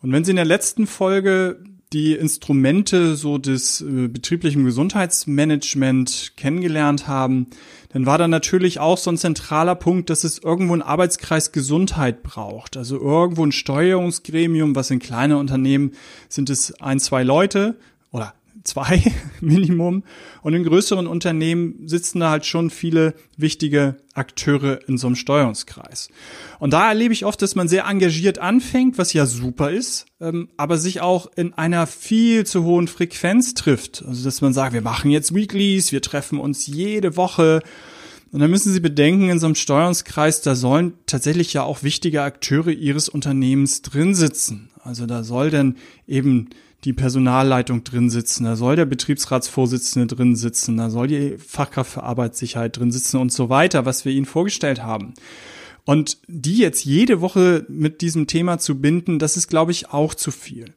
Und 0.01 0.13
wenn 0.13 0.25
Sie 0.25 0.31
in 0.31 0.37
der 0.37 0.45
letzten 0.45 0.87
Folge 0.87 1.61
die 1.93 2.15
Instrumente 2.15 3.17
so 3.17 3.39
des 3.39 3.83
äh, 3.83 4.09
betrieblichen 4.09 4.65
Gesundheitsmanagement 4.65 6.33
kennengelernt 6.37 7.07
haben, 7.07 7.49
dann 7.91 8.07
war 8.07 8.17
da 8.19 8.29
natürlich 8.29 8.81
auch 8.81 8.97
so 8.97 9.11
ein 9.11 9.19
zentraler 9.19 9.75
Punkt, 9.75 10.09
dass 10.09 10.25
es 10.25 10.39
irgendwo 10.39 10.73
einen 10.73 10.83
Arbeitskreis 10.83 11.53
Gesundheit 11.53 12.23
braucht. 12.23 12.77
Also 12.77 12.99
irgendwo 12.99 13.45
ein 13.45 13.53
Steuerungsgremium, 13.53 14.75
was 14.75 14.91
in 14.91 15.01
kleinen 15.01 15.37
Unternehmen 15.37 15.93
sind 16.29 16.49
es 16.49 16.81
ein, 16.81 16.99
zwei 16.99 17.23
Leute 17.23 17.77
oder 18.11 18.35
zwei 18.65 19.03
Minimum. 19.41 20.05
Und 20.43 20.55
in 20.55 20.65
größeren 20.65 21.07
Unternehmen 21.07 21.87
sitzen 21.87 22.21
da 22.21 22.31
halt 22.31 22.47
schon 22.47 22.71
viele 22.71 23.15
wichtige 23.37 23.97
Akteure 24.15 24.81
in 24.89 24.99
so 24.99 25.07
einem 25.07 25.17
Steuerungskreis. 25.17 26.09
Und 26.59 26.73
da 26.73 26.89
erlebe 26.89 27.13
ich 27.13 27.25
oft, 27.25 27.41
dass 27.43 27.55
man 27.55 27.69
sehr 27.69 27.87
engagiert 27.87 28.39
anfängt, 28.39 28.99
was 28.99 29.13
ja 29.13 29.27
super 29.27 29.71
ist, 29.71 30.07
ähm, 30.21 30.49
aber 30.57 30.79
sich 30.79 31.01
auch 31.01 31.31
in 31.37 31.55
einer 31.55 31.87
viel 31.87 32.45
zu 32.45 32.65
hohen 32.65 32.89
Frequenz 32.89 33.55
trifft. 33.55 34.05
Also 34.07 34.25
dass 34.25 34.41
man 34.41 34.53
sagt, 34.53 34.75
wir 34.75 34.83
machen 34.83 35.11
jetzt 35.11 35.35
Weeklies, 35.35 35.93
wir 35.93 36.03
treffen 36.03 36.39
uns 36.39 36.67
jede 36.67 37.17
Woche. 37.17 37.63
Und 38.33 38.41
dann 38.41 38.51
müssen 38.51 38.73
Sie 38.73 38.81
bedenken, 38.81 39.29
in 39.29 39.39
so 39.39 39.47
einem 39.47 39.55
Steuerungskreis, 39.55 40.41
da 40.41 40.55
sollen 40.55 40.95
tatsächlich 41.07 41.53
ja 41.53 41.65
auch 41.65 41.83
wichtige 41.83 42.23
Akteure 42.23 42.71
Ihres 42.71 43.11
Unternehmens 43.11 43.83
drin 43.83 44.15
sitzen. 44.15 44.71
Also 44.83 45.07
da 45.07 45.23
soll 45.23 45.51
denn 45.51 45.77
eben 46.07 46.49
die 46.85 46.93
Personalleitung 46.93 47.85
drin 47.85 48.11
sitzen, 48.11 48.45
da 48.45 48.57
soll 48.57 48.77
der 48.77 48.87
Betriebsratsvorsitzende 48.87 50.15
drin 50.15 50.35
sitzen, 50.37 50.77
da 50.77 50.91
soll 50.91 51.07
die 51.07 51.39
Fachkraft 51.39 51.93
für 51.93 52.03
Arbeitssicherheit 52.03 52.77
drin 52.77 52.91
sitzen 52.91 53.19
und 53.19 53.33
so 53.33 53.49
weiter, 53.49 53.85
was 53.85 54.05
wir 54.05 54.13
Ihnen 54.13 54.27
vorgestellt 54.27 54.83
haben. 54.83 55.15
Und 55.85 56.19
die 56.29 56.59
jetzt 56.59 56.85
jede 56.85 57.21
Woche 57.21 57.67
mit 57.69 58.01
diesem 58.01 58.27
Thema 58.27 58.59
zu 58.59 58.81
binden, 58.81 59.19
das 59.19 59.37
ist, 59.37 59.49
glaube 59.49 59.73
ich, 59.73 59.91
auch 59.91 60.15
zu 60.15 60.31
viel. 60.31 60.75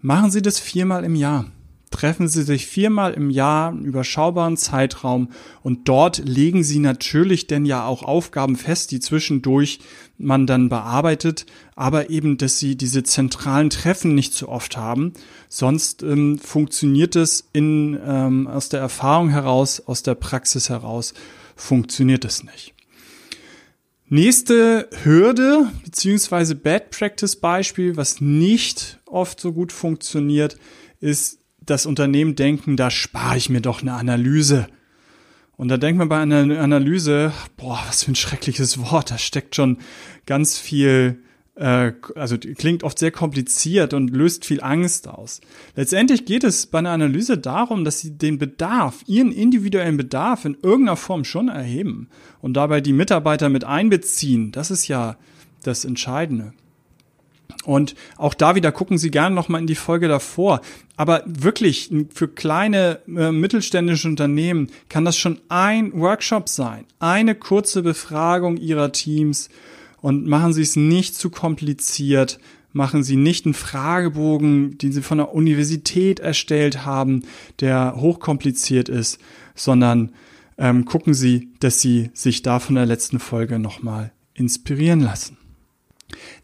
Machen 0.00 0.30
Sie 0.30 0.42
das 0.42 0.58
viermal 0.58 1.04
im 1.04 1.14
Jahr 1.14 1.46
treffen 1.90 2.28
sie 2.28 2.44
sich 2.44 2.66
viermal 2.66 3.14
im 3.14 3.30
Jahr, 3.30 3.70
einen 3.70 3.84
überschaubaren 3.84 4.56
Zeitraum 4.56 5.30
und 5.62 5.88
dort 5.88 6.18
legen 6.18 6.62
sie 6.62 6.78
natürlich 6.78 7.48
denn 7.48 7.66
ja 7.66 7.84
auch 7.84 8.02
Aufgaben 8.02 8.56
fest, 8.56 8.92
die 8.92 9.00
zwischendurch 9.00 9.80
man 10.16 10.46
dann 10.46 10.68
bearbeitet, 10.68 11.46
aber 11.74 12.10
eben, 12.10 12.38
dass 12.38 12.58
sie 12.58 12.76
diese 12.76 13.02
zentralen 13.02 13.70
Treffen 13.70 14.14
nicht 14.14 14.34
so 14.34 14.48
oft 14.48 14.76
haben. 14.76 15.14
Sonst 15.48 16.02
ähm, 16.02 16.38
funktioniert 16.38 17.16
es 17.16 17.48
in, 17.52 17.98
ähm, 18.06 18.46
aus 18.46 18.68
der 18.68 18.80
Erfahrung 18.80 19.30
heraus, 19.30 19.80
aus 19.84 20.02
der 20.02 20.14
Praxis 20.14 20.68
heraus, 20.68 21.12
funktioniert 21.56 22.24
es 22.24 22.44
nicht. 22.44 22.74
Nächste 24.12 24.88
Hürde 25.04 25.70
beziehungsweise 25.84 26.54
Bad 26.54 26.90
Practice 26.90 27.36
Beispiel, 27.36 27.96
was 27.96 28.20
nicht 28.20 28.98
oft 29.06 29.40
so 29.40 29.52
gut 29.52 29.72
funktioniert, 29.72 30.56
ist 31.00 31.39
das 31.64 31.86
Unternehmen 31.86 32.34
denken, 32.34 32.76
da 32.76 32.90
spare 32.90 33.36
ich 33.36 33.50
mir 33.50 33.60
doch 33.60 33.82
eine 33.82 33.92
Analyse. 33.94 34.66
Und 35.56 35.68
da 35.68 35.76
denkt 35.76 35.98
man 35.98 36.08
bei 36.08 36.18
einer 36.18 36.58
Analyse, 36.58 37.32
boah, 37.56 37.78
was 37.86 38.04
für 38.04 38.12
ein 38.12 38.16
schreckliches 38.16 38.78
Wort, 38.78 39.10
da 39.10 39.18
steckt 39.18 39.54
schon 39.54 39.76
ganz 40.24 40.56
viel, 40.56 41.22
äh, 41.54 41.92
also 42.14 42.38
klingt 42.38 42.82
oft 42.82 42.98
sehr 42.98 43.10
kompliziert 43.10 43.92
und 43.92 44.08
löst 44.08 44.46
viel 44.46 44.62
Angst 44.62 45.06
aus. 45.06 45.42
Letztendlich 45.76 46.24
geht 46.24 46.44
es 46.44 46.64
bei 46.66 46.78
einer 46.78 46.92
Analyse 46.92 47.36
darum, 47.36 47.84
dass 47.84 48.00
sie 48.00 48.16
den 48.16 48.38
Bedarf, 48.38 49.02
ihren 49.06 49.32
individuellen 49.32 49.98
Bedarf 49.98 50.46
in 50.46 50.56
irgendeiner 50.62 50.96
Form 50.96 51.24
schon 51.24 51.48
erheben 51.48 52.08
und 52.40 52.54
dabei 52.54 52.80
die 52.80 52.94
Mitarbeiter 52.94 53.50
mit 53.50 53.64
einbeziehen. 53.64 54.52
Das 54.52 54.70
ist 54.70 54.88
ja 54.88 55.18
das 55.62 55.84
Entscheidende. 55.84 56.54
Und 57.64 57.94
auch 58.16 58.34
da 58.34 58.54
wieder 58.54 58.72
gucken 58.72 58.96
Sie 58.96 59.10
gerne 59.10 59.34
nochmal 59.34 59.60
in 59.60 59.66
die 59.66 59.74
Folge 59.74 60.08
davor. 60.08 60.62
Aber 60.96 61.22
wirklich, 61.26 61.90
für 62.14 62.28
kleine 62.28 63.00
äh, 63.06 63.32
mittelständische 63.32 64.08
Unternehmen 64.08 64.70
kann 64.88 65.04
das 65.04 65.18
schon 65.18 65.40
ein 65.48 65.92
Workshop 65.92 66.48
sein. 66.48 66.86
Eine 66.98 67.34
kurze 67.34 67.82
Befragung 67.82 68.56
Ihrer 68.56 68.92
Teams. 68.92 69.50
Und 70.00 70.26
machen 70.26 70.54
Sie 70.54 70.62
es 70.62 70.76
nicht 70.76 71.14
zu 71.14 71.28
kompliziert. 71.28 72.38
Machen 72.72 73.02
Sie 73.02 73.16
nicht 73.16 73.44
einen 73.44 73.54
Fragebogen, 73.54 74.78
den 74.78 74.92
Sie 74.92 75.02
von 75.02 75.18
der 75.18 75.34
Universität 75.34 76.20
erstellt 76.20 76.86
haben, 76.86 77.24
der 77.58 77.94
hochkompliziert 77.96 78.88
ist, 78.88 79.18
sondern 79.54 80.12
ähm, 80.56 80.84
gucken 80.84 81.12
Sie, 81.12 81.50
dass 81.58 81.80
Sie 81.80 82.10
sich 82.14 82.42
da 82.42 82.60
von 82.60 82.76
der 82.76 82.86
letzten 82.86 83.18
Folge 83.18 83.58
nochmal 83.58 84.12
inspirieren 84.34 85.00
lassen. 85.00 85.39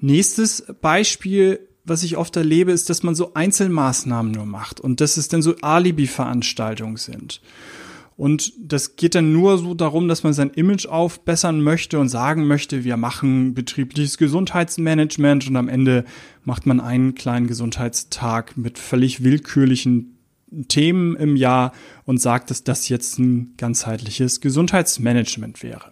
Nächstes 0.00 0.66
Beispiel, 0.80 1.60
was 1.84 2.02
ich 2.02 2.16
oft 2.16 2.36
erlebe, 2.36 2.72
ist, 2.72 2.90
dass 2.90 3.02
man 3.02 3.14
so 3.14 3.34
Einzelmaßnahmen 3.34 4.32
nur 4.32 4.46
macht 4.46 4.80
und 4.80 5.00
dass 5.00 5.16
es 5.16 5.28
dann 5.28 5.42
so 5.42 5.54
Alibi-Veranstaltungen 5.60 6.96
sind. 6.96 7.40
Und 8.16 8.54
das 8.58 8.96
geht 8.96 9.14
dann 9.14 9.32
nur 9.32 9.58
so 9.58 9.74
darum, 9.74 10.08
dass 10.08 10.22
man 10.22 10.32
sein 10.32 10.50
Image 10.50 10.86
aufbessern 10.86 11.60
möchte 11.60 11.98
und 11.98 12.08
sagen 12.08 12.46
möchte, 12.46 12.82
wir 12.82 12.96
machen 12.96 13.52
betriebliches 13.52 14.16
Gesundheitsmanagement 14.16 15.48
und 15.48 15.56
am 15.56 15.68
Ende 15.68 16.04
macht 16.42 16.64
man 16.64 16.80
einen 16.80 17.14
kleinen 17.14 17.46
Gesundheitstag 17.46 18.56
mit 18.56 18.78
völlig 18.78 19.22
willkürlichen 19.22 20.16
Themen 20.68 21.14
im 21.16 21.36
Jahr 21.36 21.72
und 22.04 22.20
sagt, 22.20 22.50
dass 22.50 22.64
das 22.64 22.88
jetzt 22.88 23.18
ein 23.18 23.54
ganzheitliches 23.58 24.40
Gesundheitsmanagement 24.40 25.62
wäre. 25.62 25.90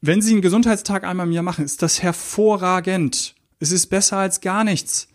Wenn 0.00 0.22
Sie 0.22 0.32
einen 0.32 0.42
Gesundheitstag 0.42 1.04
einmal 1.04 1.26
im 1.26 1.32
Jahr 1.32 1.42
machen, 1.42 1.64
ist 1.64 1.82
das 1.82 2.02
hervorragend. 2.02 3.34
Es 3.58 3.72
ist 3.72 3.88
besser 3.88 4.18
als 4.18 4.40
gar 4.40 4.62
nichts. 4.62 5.08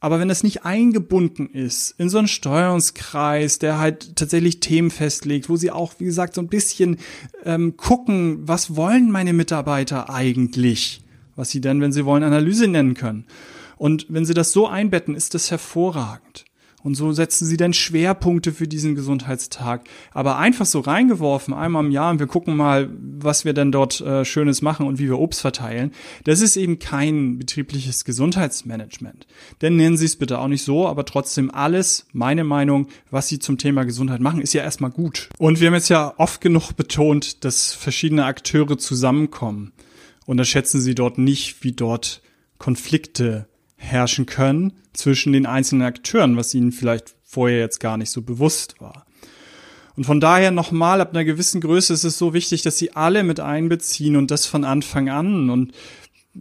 Aber 0.00 0.18
wenn 0.20 0.28
das 0.28 0.42
nicht 0.42 0.64
eingebunden 0.64 1.48
ist 1.48 1.94
in 1.98 2.10
so 2.10 2.18
einen 2.18 2.28
Steuerungskreis, 2.28 3.58
der 3.58 3.78
halt 3.78 4.16
tatsächlich 4.16 4.60
Themen 4.60 4.90
festlegt, 4.90 5.48
wo 5.48 5.56
sie 5.56 5.70
auch, 5.70 5.94
wie 5.98 6.04
gesagt, 6.04 6.34
so 6.34 6.40
ein 6.40 6.48
bisschen 6.48 6.98
ähm, 7.44 7.76
gucken, 7.76 8.40
was 8.46 8.76
wollen 8.76 9.10
meine 9.10 9.32
Mitarbeiter 9.32 10.10
eigentlich, 10.10 11.02
was 11.34 11.50
sie 11.50 11.60
dann, 11.60 11.80
wenn 11.80 11.92
sie 11.92 12.04
wollen, 12.04 12.24
Analyse 12.24 12.68
nennen 12.68 12.94
können. 12.94 13.24
Und 13.78 14.06
wenn 14.08 14.26
sie 14.26 14.34
das 14.34 14.52
so 14.52 14.66
einbetten, 14.66 15.14
ist 15.14 15.34
das 15.34 15.50
hervorragend. 15.50 16.44
Und 16.86 16.94
so 16.94 17.10
setzen 17.10 17.48
sie 17.48 17.56
dann 17.56 17.72
Schwerpunkte 17.72 18.52
für 18.52 18.68
diesen 18.68 18.94
Gesundheitstag. 18.94 19.88
Aber 20.12 20.38
einfach 20.38 20.66
so 20.66 20.78
reingeworfen, 20.78 21.52
einmal 21.52 21.84
im 21.84 21.90
Jahr 21.90 22.12
und 22.12 22.20
wir 22.20 22.28
gucken 22.28 22.56
mal, 22.56 22.88
was 23.18 23.44
wir 23.44 23.54
denn 23.54 23.72
dort 23.72 24.00
äh, 24.02 24.24
Schönes 24.24 24.62
machen 24.62 24.86
und 24.86 25.00
wie 25.00 25.08
wir 25.08 25.18
Obst 25.18 25.40
verteilen. 25.40 25.90
Das 26.22 26.40
ist 26.40 26.56
eben 26.56 26.78
kein 26.78 27.38
betriebliches 27.38 28.04
Gesundheitsmanagement. 28.04 29.26
Denn 29.62 29.74
nennen 29.74 29.96
Sie 29.96 30.04
es 30.04 30.14
bitte 30.14 30.38
auch 30.38 30.46
nicht 30.46 30.62
so, 30.62 30.86
aber 30.86 31.04
trotzdem 31.04 31.50
alles, 31.50 32.06
meine 32.12 32.44
Meinung, 32.44 32.86
was 33.10 33.26
Sie 33.26 33.40
zum 33.40 33.58
Thema 33.58 33.82
Gesundheit 33.82 34.20
machen, 34.20 34.40
ist 34.40 34.52
ja 34.52 34.62
erstmal 34.62 34.92
gut. 34.92 35.28
Und 35.38 35.60
wir 35.60 35.66
haben 35.66 35.74
jetzt 35.74 35.88
ja 35.88 36.14
oft 36.18 36.40
genug 36.40 36.74
betont, 36.74 37.44
dass 37.44 37.72
verschiedene 37.72 38.26
Akteure 38.26 38.78
zusammenkommen. 38.78 39.72
Unterschätzen 40.24 40.80
Sie 40.80 40.94
dort 40.94 41.18
nicht, 41.18 41.64
wie 41.64 41.72
dort 41.72 42.22
Konflikte 42.58 43.48
herrschen 43.86 44.26
können 44.26 44.72
zwischen 44.92 45.32
den 45.32 45.46
einzelnen 45.46 45.86
Akteuren, 45.86 46.36
was 46.36 46.54
ihnen 46.54 46.72
vielleicht 46.72 47.14
vorher 47.24 47.58
jetzt 47.58 47.80
gar 47.80 47.96
nicht 47.96 48.10
so 48.10 48.22
bewusst 48.22 48.80
war. 48.80 49.06
Und 49.96 50.04
von 50.04 50.20
daher 50.20 50.50
nochmal, 50.50 51.00
ab 51.00 51.10
einer 51.12 51.24
gewissen 51.24 51.60
Größe 51.60 51.94
ist 51.94 52.04
es 52.04 52.18
so 52.18 52.34
wichtig, 52.34 52.62
dass 52.62 52.76
sie 52.76 52.94
alle 52.94 53.24
mit 53.24 53.40
einbeziehen 53.40 54.16
und 54.16 54.30
das 54.30 54.44
von 54.44 54.64
Anfang 54.64 55.08
an. 55.08 55.48
Und 55.48 55.72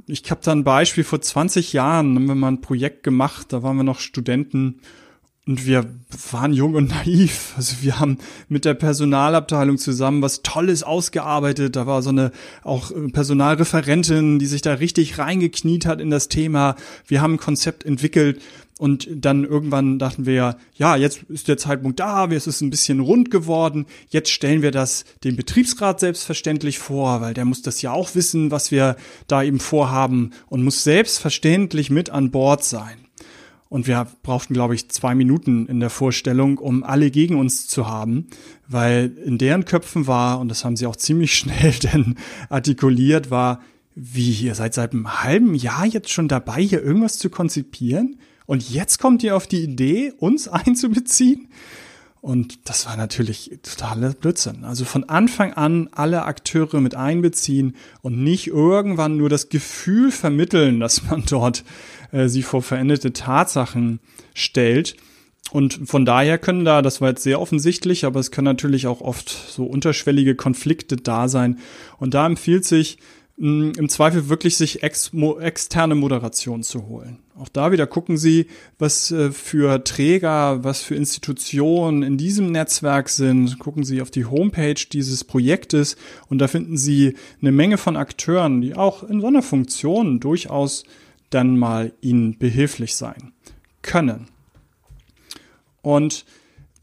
ich 0.07 0.29
habe 0.29 0.41
da 0.43 0.51
ein 0.51 0.65
Beispiel, 0.65 1.05
vor 1.05 1.21
20 1.21 1.71
Jahren 1.71 2.15
haben 2.15 2.27
wir 2.27 2.35
mal 2.35 2.49
ein 2.49 2.61
Projekt 2.61 3.03
gemacht, 3.03 3.53
da 3.53 3.63
waren 3.63 3.77
wir 3.77 3.83
noch 3.83 3.99
Studenten 3.99 4.81
und 5.47 5.67
wir 5.67 5.85
waren 6.31 6.53
jung 6.53 6.73
und 6.73 6.89
naiv. 6.89 7.53
Also 7.55 7.75
wir 7.81 7.99
haben 7.99 8.17
mit 8.49 8.65
der 8.65 8.73
Personalabteilung 8.73 9.77
zusammen 9.77 10.23
was 10.23 10.41
Tolles 10.41 10.81
ausgearbeitet. 10.81 11.75
Da 11.75 11.85
war 11.85 12.01
so 12.01 12.09
eine 12.09 12.31
auch 12.63 12.91
Personalreferentin, 13.13 14.39
die 14.39 14.47
sich 14.47 14.63
da 14.63 14.73
richtig 14.73 15.19
reingekniet 15.19 15.85
hat 15.85 16.01
in 16.01 16.09
das 16.09 16.29
Thema. 16.29 16.75
Wir 17.07 17.21
haben 17.21 17.35
ein 17.35 17.39
Konzept 17.39 17.85
entwickelt 17.85 18.41
und 18.79 19.07
dann 19.11 19.45
irgendwann 19.45 19.99
dachten 19.99 20.25
wir, 20.25 20.57
ja, 20.75 20.95
jetzt 20.95 21.23
ist 21.29 21.47
der 21.47 21.57
Zeitpunkt 21.57 21.99
da, 21.99 22.25
es 22.25 22.47
ist 22.47 22.61
ein 22.61 22.71
bisschen 22.71 22.99
rund 22.99 23.29
geworden. 23.29 23.85
Jetzt 24.09 24.31
stellen 24.31 24.63
wir 24.63 24.71
das 24.71 25.05
dem 25.23 25.35
Betriebsrat 25.35 25.99
selbstverständlich 25.99 26.79
vor, 26.79 27.21
weil 27.21 27.35
der 27.35 27.45
muss 27.45 27.61
das 27.61 27.83
ja 27.83 27.91
auch 27.91 28.15
wissen, 28.15 28.49
was 28.49 28.71
wir 28.71 28.97
da 29.27 29.43
eben 29.43 29.59
vorhaben 29.59 30.31
und 30.47 30.63
muss 30.63 30.83
selbstverständlich 30.83 31.91
mit 31.91 32.09
an 32.09 32.31
Bord 32.31 32.63
sein. 32.63 33.04
Und 33.75 33.87
wir 33.87 34.07
brauchten, 34.23 34.53
glaube 34.53 34.73
ich, 34.73 34.87
zwei 34.87 35.15
Minuten 35.15 35.65
in 35.65 35.81
der 35.81 35.89
Vorstellung, 35.89 36.59
um 36.59 36.85
alle 36.85 37.11
gegen 37.11 37.37
uns 37.37 37.67
zu 37.67 37.89
haben, 37.89 38.27
weil 38.69 39.11
in 39.25 39.37
deren 39.37 39.65
Köpfen 39.65 40.07
war, 40.07 40.39
und 40.39 40.47
das 40.47 40.63
haben 40.63 40.77
sie 40.77 40.85
auch 40.85 40.95
ziemlich 40.95 41.35
schnell 41.37 41.73
denn 41.73 42.15
artikuliert, 42.47 43.31
war, 43.31 43.59
wie 43.93 44.31
ihr 44.31 44.55
seid 44.55 44.75
seit 44.75 44.93
einem 44.93 45.21
halben 45.21 45.55
Jahr 45.55 45.85
jetzt 45.85 46.09
schon 46.09 46.29
dabei, 46.29 46.61
hier 46.61 46.81
irgendwas 46.81 47.17
zu 47.17 47.29
konzipieren? 47.29 48.15
Und 48.45 48.69
jetzt 48.69 48.97
kommt 48.97 49.23
ihr 49.23 49.35
auf 49.35 49.45
die 49.45 49.65
Idee, 49.65 50.13
uns 50.19 50.47
einzubeziehen? 50.47 51.49
Und 52.25 52.67
das 52.67 52.87
war 52.87 52.97
natürlich 52.97 53.59
totaler 53.61 54.13
Blödsinn. 54.13 54.63
Also 54.63 54.83
von 54.83 55.03
Anfang 55.03 55.53
an 55.53 55.89
alle 55.91 56.23
Akteure 56.23 56.81
mit 56.81 56.95
einbeziehen 56.95 57.75
und 58.01 58.17
nicht 58.17 58.47
irgendwann 58.47 59.15
nur 59.15 59.29
das 59.29 59.49
Gefühl 59.49 60.09
vermitteln, 60.09 60.79
dass 60.79 61.03
man 61.03 61.23
dort 61.29 61.63
äh, 62.11 62.27
sie 62.27 62.41
vor 62.41 62.63
veränderte 62.63 63.13
Tatsachen 63.13 63.99
stellt. 64.33 64.95
Und 65.51 65.87
von 65.87 66.03
daher 66.03 66.39
können 66.39 66.65
da, 66.65 66.81
das 66.81 66.99
war 66.99 67.09
jetzt 67.09 67.21
sehr 67.21 67.39
offensichtlich, 67.39 68.05
aber 68.05 68.19
es 68.21 68.31
können 68.31 68.45
natürlich 68.45 68.87
auch 68.87 69.01
oft 69.01 69.29
so 69.29 69.65
unterschwellige 69.65 70.33
Konflikte 70.33 70.95
da 70.95 71.27
sein. 71.27 71.59
Und 71.99 72.15
da 72.15 72.25
empfiehlt 72.25 72.65
sich, 72.65 72.97
im 73.37 73.89
Zweifel 73.89 74.29
wirklich 74.29 74.55
sich 74.55 74.81
ex 74.81 75.11
externe 75.39 75.95
Moderation 75.95 76.63
zu 76.63 76.87
holen. 76.87 77.19
Auch 77.37 77.49
da 77.49 77.73
wieder 77.73 77.85
gucken 77.85 78.15
Sie, 78.15 78.47
was 78.79 79.11
äh, 79.11 79.31
für 79.31 79.83
Träger, 79.83 80.63
was 80.63 80.81
für 80.81 80.95
Institutionen 80.95 82.01
in 82.01 82.17
diesem 82.17 82.51
Netzwerk 82.51 83.09
sind. 83.09 83.59
Gucken 83.59 83.83
Sie 83.83 84.01
auf 84.01 84.09
die 84.09 84.23
Homepage 84.23 84.79
dieses 84.89 85.25
Projektes 85.25 85.97
und 86.29 86.39
da 86.39 86.47
finden 86.47 86.77
Sie 86.77 87.15
eine 87.41 87.51
Menge 87.51 87.77
von 87.77 87.97
Akteuren, 87.97 88.61
die 88.61 88.75
auch 88.75 89.03
in 89.03 89.19
so 89.19 89.27
einer 89.27 89.41
Funktion 89.41 90.21
durchaus 90.21 90.85
dann 91.29 91.57
mal 91.57 91.91
Ihnen 91.99 92.37
behilflich 92.37 92.95
sein 92.95 93.33
können. 93.81 94.29
Und 95.81 96.25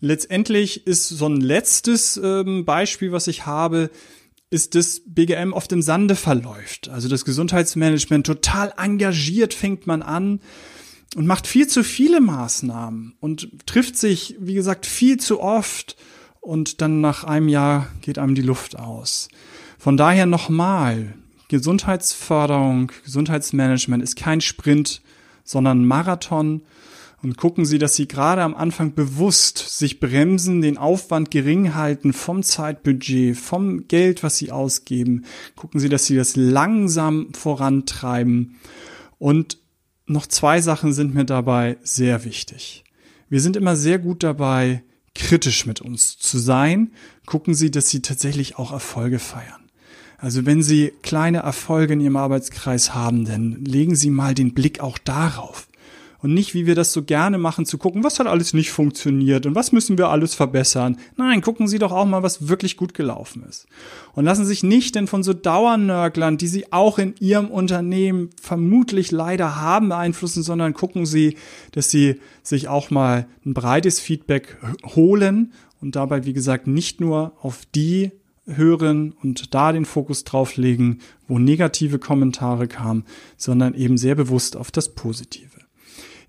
letztendlich 0.00 0.87
ist 0.87 1.09
so 1.09 1.26
ein 1.26 1.40
letztes 1.40 2.21
ähm, 2.23 2.66
Beispiel, 2.66 3.11
was 3.11 3.26
ich 3.26 3.47
habe, 3.47 3.90
ist 4.52 4.75
das 4.75 5.00
BGM 5.06 5.54
oft 5.54 5.73
im 5.73 5.80
Sande 5.80 6.14
verläuft. 6.14 6.90
Also 6.90 7.09
das 7.09 7.25
Gesundheitsmanagement 7.25 8.26
total 8.26 8.75
engagiert 8.76 9.54
fängt 9.54 9.87
man 9.87 10.02
an 10.02 10.40
und 11.16 11.26
macht 11.26 11.47
viel 11.47 11.68
zu 11.68 11.82
viele 11.82 12.21
Maßnahmen 12.21 13.14
und 13.18 13.49
trifft 13.64 13.97
sich, 13.97 14.37
wie 14.38 14.52
gesagt, 14.52 14.85
viel 14.85 15.16
zu 15.16 15.40
oft 15.40 15.97
und 16.42 16.82
dann 16.82 17.00
nach 17.00 17.25
einem 17.25 17.49
Jahr 17.49 17.88
geht 18.02 18.18
einem 18.18 18.35
die 18.35 18.42
Luft 18.42 18.78
aus. 18.78 19.28
Von 19.78 19.97
daher 19.97 20.26
nochmal, 20.26 21.14
Gesundheitsförderung, 21.49 22.92
Gesundheitsmanagement 23.04 24.02
ist 24.02 24.16
kein 24.16 24.42
Sprint, 24.42 25.00
sondern 25.44 25.87
Marathon 25.87 26.61
und 27.23 27.37
gucken 27.37 27.64
Sie, 27.64 27.79
dass 27.79 27.95
Sie 27.95 28.09
gerade 28.09 28.43
am 28.43 28.55
Anfang 28.55 28.95
bewusst 28.95 29.79
sich 29.79 30.00
bremsen, 30.00 30.61
den 30.61 30.76
Aufwand 30.76 31.31
gering 31.31 31.75
halten 31.75 32.12
vom 32.12 32.43
Zeitbudget, 32.43 33.37
vom 33.37 33.87
Geld, 33.87 34.25
was 34.25 34.38
Sie 34.38 34.51
ausgeben. 34.51 35.25
Gucken 35.55 35.79
Sie, 35.79 35.88
dass 35.88 36.07
Sie 36.07 36.16
das 36.16 36.35
langsam 36.35 37.33
vorantreiben. 37.33 38.57
Und 39.18 39.59
noch 40.07 40.27
zwei 40.27 40.61
Sachen 40.61 40.92
sind 40.92 41.14
mir 41.14 41.25
dabei 41.25 41.79
sehr 41.85 42.25
wichtig. 42.25 42.83
Wir 43.29 43.40
sind 43.40 43.57
immer 43.57 43.77
sehr 43.77 44.01
gut 44.01 44.25
dabei, 44.25 44.83
kritisch 45.14 45.64
mit 45.64 45.81
uns 45.81 46.18
zu 46.18 46.38
sein. 46.38 46.90
Gucken 47.25 47.55
Sie, 47.55 47.70
dass 47.70 47.88
Sie 47.88 48.03
tatsächlich 48.03 48.59
auch 48.59 48.73
Erfolge 48.73 49.20
feiern. 49.20 49.70
Also 50.18 50.44
wenn 50.44 50.62
Sie 50.62 50.92
kleine 51.03 51.38
Erfolge 51.38 51.92
in 51.92 52.01
Ihrem 52.01 52.16
Arbeitskreis 52.16 52.94
haben, 52.94 53.25
dann 53.25 53.64
legen 53.64 53.94
Sie 53.94 54.11
mal 54.11 54.35
den 54.35 54.55
Blick 54.55 54.81
auch 54.81 54.99
darauf 54.99 55.68
und 56.22 56.32
nicht, 56.32 56.54
wie 56.54 56.66
wir 56.66 56.76
das 56.76 56.92
so 56.92 57.02
gerne 57.02 57.37
machen, 57.37 57.66
zu 57.66 57.78
gucken, 57.78 58.04
was 58.04 58.20
hat 58.20 58.28
alles 58.28 58.54
nicht 58.54 58.70
funktioniert 58.70 59.44
und 59.44 59.56
was 59.56 59.72
müssen 59.72 59.98
wir 59.98 60.08
alles 60.08 60.35
verbessern. 60.35 60.96
Nein, 61.16 61.42
gucken 61.42 61.66
Sie 61.66 61.80
doch 61.80 61.90
auch 61.90 62.06
mal, 62.06 62.22
was 62.22 62.48
wirklich 62.48 62.76
gut 62.76 62.94
gelaufen 62.94 63.44
ist. 63.48 63.66
Und 64.14 64.24
lassen 64.24 64.46
sich 64.46 64.62
nicht 64.62 64.94
denn 64.94 65.08
von 65.08 65.24
so 65.24 65.32
Dauernörglern, 65.32 66.38
die 66.38 66.46
Sie 66.46 66.72
auch 66.72 66.98
in 66.98 67.14
Ihrem 67.18 67.48
Unternehmen 67.48 68.30
vermutlich 68.40 69.11
leider 69.11 69.61
haben, 69.61 69.88
beeinflussen, 69.88 70.44
sondern 70.44 70.74
gucken 70.74 71.06
Sie, 71.06 71.37
dass 71.72 71.90
Sie 71.90 72.20
sich 72.42 72.68
auch 72.68 72.90
mal 72.90 73.26
ein 73.44 73.52
breites 73.52 73.98
Feedback 73.98 74.58
holen 74.94 75.52
und 75.80 75.96
dabei, 75.96 76.24
wie 76.24 76.32
gesagt, 76.32 76.68
nicht 76.68 77.00
nur 77.00 77.32
auf 77.42 77.62
die 77.74 78.12
hören 78.46 79.14
und 79.22 79.54
da 79.54 79.72
den 79.72 79.85
Fokus 79.85 80.24
drauf 80.24 80.56
legen, 80.56 80.98
wo 81.26 81.38
negative 81.38 81.98
Kommentare 81.98 82.68
kamen, 82.68 83.04
sondern 83.37 83.74
eben 83.74 83.96
sehr 83.96 84.14
bewusst 84.14 84.56
auf 84.56 84.70
das 84.70 84.94
Positive. 84.94 85.52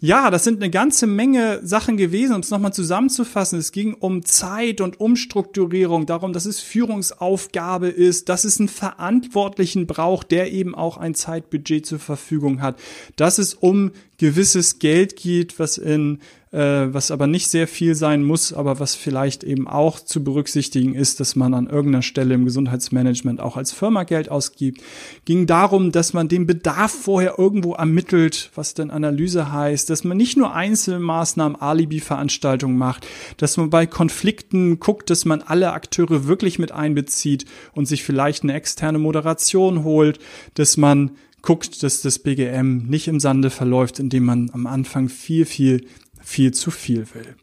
Ja, 0.06 0.30
das 0.32 0.44
sind 0.44 0.62
eine 0.62 0.70
ganze 0.70 1.08
Menge 1.08 1.62
Sachen 1.64 1.96
gewesen, 1.96 2.36
um 2.36 2.42
es 2.42 2.50
nochmal 2.52 2.74
zusammenzufassen. 2.74 3.58
Es 3.58 3.72
ging 3.72 3.94
um 3.94 4.26
Zeit 4.26 4.82
und 4.82 5.00
Umstrukturierung, 5.00 6.06
darum, 6.06 6.34
dass 6.34 6.46
es 6.46 6.60
Führungsaufgabe 6.60 7.88
ist, 7.88 8.28
dass 8.28 8.44
es 8.44 8.60
einen 8.60 8.68
Verantwortlichen 8.68 9.88
braucht, 9.88 10.32
der 10.32 10.52
eben 10.52 10.76
auch 10.76 10.98
ein 10.98 11.16
Zeitbudget 11.16 11.86
zur 11.86 12.00
Verfügung 12.00 12.62
hat, 12.62 12.78
dass 13.16 13.38
es 13.38 13.54
um 13.54 13.92
gewisses 14.18 14.80
Geld 14.80 15.16
geht, 15.16 15.58
was 15.58 15.78
in 15.78 16.20
was 16.56 17.10
aber 17.10 17.26
nicht 17.26 17.48
sehr 17.48 17.68
viel 17.68 17.96
sein 17.96 18.24
muss, 18.24 18.54
aber 18.54 18.80
was 18.80 18.94
vielleicht 18.94 19.44
eben 19.44 19.68
auch 19.68 20.00
zu 20.00 20.24
berücksichtigen 20.24 20.94
ist, 20.94 21.20
dass 21.20 21.36
man 21.36 21.56
an 21.56 21.66
irgendeiner 21.66 22.04
Stelle 22.04 22.36
im 22.36 22.46
Gesundheitsmanagement 22.46 23.42
auch 23.42 23.58
als 23.58 23.72
Firma 23.72 24.04
Geld 24.04 24.30
ausgibt. 24.30 24.84
Ging 25.26 25.48
darum, 25.48 25.92
dass 25.92 26.14
man 26.14 26.28
den 26.28 26.46
Bedarf 26.46 26.92
vorher 26.92 27.40
irgendwo 27.40 27.74
ermittelt, 27.74 28.52
was 28.54 28.76
denn 28.76 28.92
Analyse 28.92 29.52
heißt, 29.52 29.90
dass 29.90 30.04
man 30.04 30.16
nicht 30.16 30.38
nur 30.38 30.54
Einzelmaßnahmen, 30.54 31.60
Alibi-Veranstaltungen 31.60 32.78
macht, 32.78 33.08
dass 33.38 33.58
man 33.58 33.72
bei 33.72 33.88
Konflikten 33.88 34.80
guckt, 34.80 35.10
dass 35.10 35.26
man 35.26 35.42
alle 35.42 35.74
Akteure 35.74 36.28
wirklich 36.28 36.60
mit 36.60 36.72
einbezieht 36.72 37.46
und 37.74 37.88
sich 37.88 38.04
vielleicht 38.04 38.44
eine 38.44 38.54
externe 38.54 39.00
Moderation 39.00 39.84
holt, 39.84 40.20
dass 40.54 40.78
man 40.78 41.12
guckt, 41.42 41.84
dass 41.84 42.02
das 42.02 42.20
BGM 42.20 42.88
nicht 42.88 43.08
im 43.08 43.20
Sande 43.20 43.50
verläuft, 43.50 44.00
indem 44.00 44.26
man 44.26 44.50
am 44.54 44.68
Anfang 44.68 45.10
viel, 45.10 45.46
viel 45.46 45.88
viel 46.24 46.54
zu 46.54 46.72
viel 46.72 47.06
will. 47.14 47.36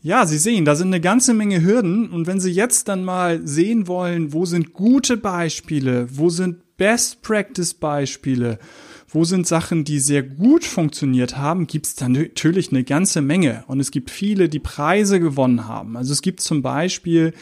Ja, 0.00 0.26
Sie 0.26 0.38
sehen, 0.38 0.64
da 0.64 0.76
sind 0.76 0.88
eine 0.88 1.00
ganze 1.00 1.34
Menge 1.34 1.62
Hürden 1.62 2.08
und 2.10 2.26
wenn 2.26 2.40
Sie 2.40 2.52
jetzt 2.52 2.88
dann 2.88 3.04
mal 3.04 3.46
sehen 3.46 3.88
wollen, 3.88 4.32
wo 4.32 4.44
sind 4.44 4.72
gute 4.72 5.16
Beispiele, 5.16 6.06
wo 6.12 6.30
sind 6.30 6.76
Best 6.76 7.22
Practice 7.22 7.74
Beispiele, 7.74 8.60
wo 9.08 9.24
sind 9.24 9.46
Sachen, 9.46 9.84
die 9.84 9.98
sehr 9.98 10.22
gut 10.22 10.64
funktioniert 10.64 11.36
haben, 11.36 11.66
gibt 11.66 11.86
es 11.86 11.94
dann 11.96 12.12
natürlich 12.12 12.70
eine 12.70 12.84
ganze 12.84 13.22
Menge. 13.22 13.64
Und 13.66 13.80
es 13.80 13.90
gibt 13.90 14.10
viele, 14.10 14.48
die 14.48 14.60
Preise 14.60 15.18
gewonnen 15.18 15.66
haben. 15.66 15.96
Also 15.96 16.12
es 16.12 16.22
gibt 16.22 16.40
zum 16.40 16.62
Beispiel 16.62 17.32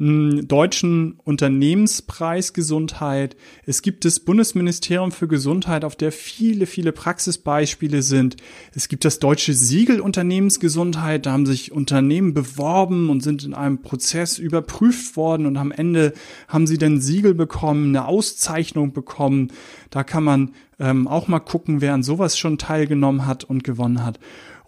deutschen 0.00 1.20
Unternehmenspreis 1.24 2.54
Gesundheit. 2.54 3.36
Es 3.66 3.82
gibt 3.82 4.06
das 4.06 4.18
Bundesministerium 4.18 5.12
für 5.12 5.28
Gesundheit, 5.28 5.84
auf 5.84 5.94
der 5.94 6.10
viele, 6.10 6.64
viele 6.64 6.92
Praxisbeispiele 6.92 8.00
sind. 8.00 8.36
Es 8.74 8.88
gibt 8.88 9.04
das 9.04 9.18
deutsche 9.18 9.52
Siegel 9.52 10.00
Unternehmensgesundheit. 10.00 11.26
Da 11.26 11.32
haben 11.32 11.44
sich 11.44 11.70
Unternehmen 11.70 12.32
beworben 12.32 13.10
und 13.10 13.22
sind 13.22 13.44
in 13.44 13.52
einem 13.52 13.82
Prozess 13.82 14.38
überprüft 14.38 15.16
worden 15.16 15.44
und 15.44 15.58
am 15.58 15.70
Ende 15.70 16.14
haben 16.48 16.66
sie 16.66 16.78
dann 16.78 17.02
Siegel 17.02 17.34
bekommen, 17.34 17.88
eine 17.88 18.06
Auszeichnung 18.06 18.94
bekommen. 18.94 19.48
Da 19.90 20.02
kann 20.02 20.24
man 20.24 20.52
ähm, 20.78 21.08
auch 21.08 21.28
mal 21.28 21.40
gucken, 21.40 21.82
wer 21.82 21.92
an 21.92 22.02
sowas 22.02 22.38
schon 22.38 22.56
teilgenommen 22.56 23.26
hat 23.26 23.44
und 23.44 23.64
gewonnen 23.64 24.02
hat. 24.02 24.18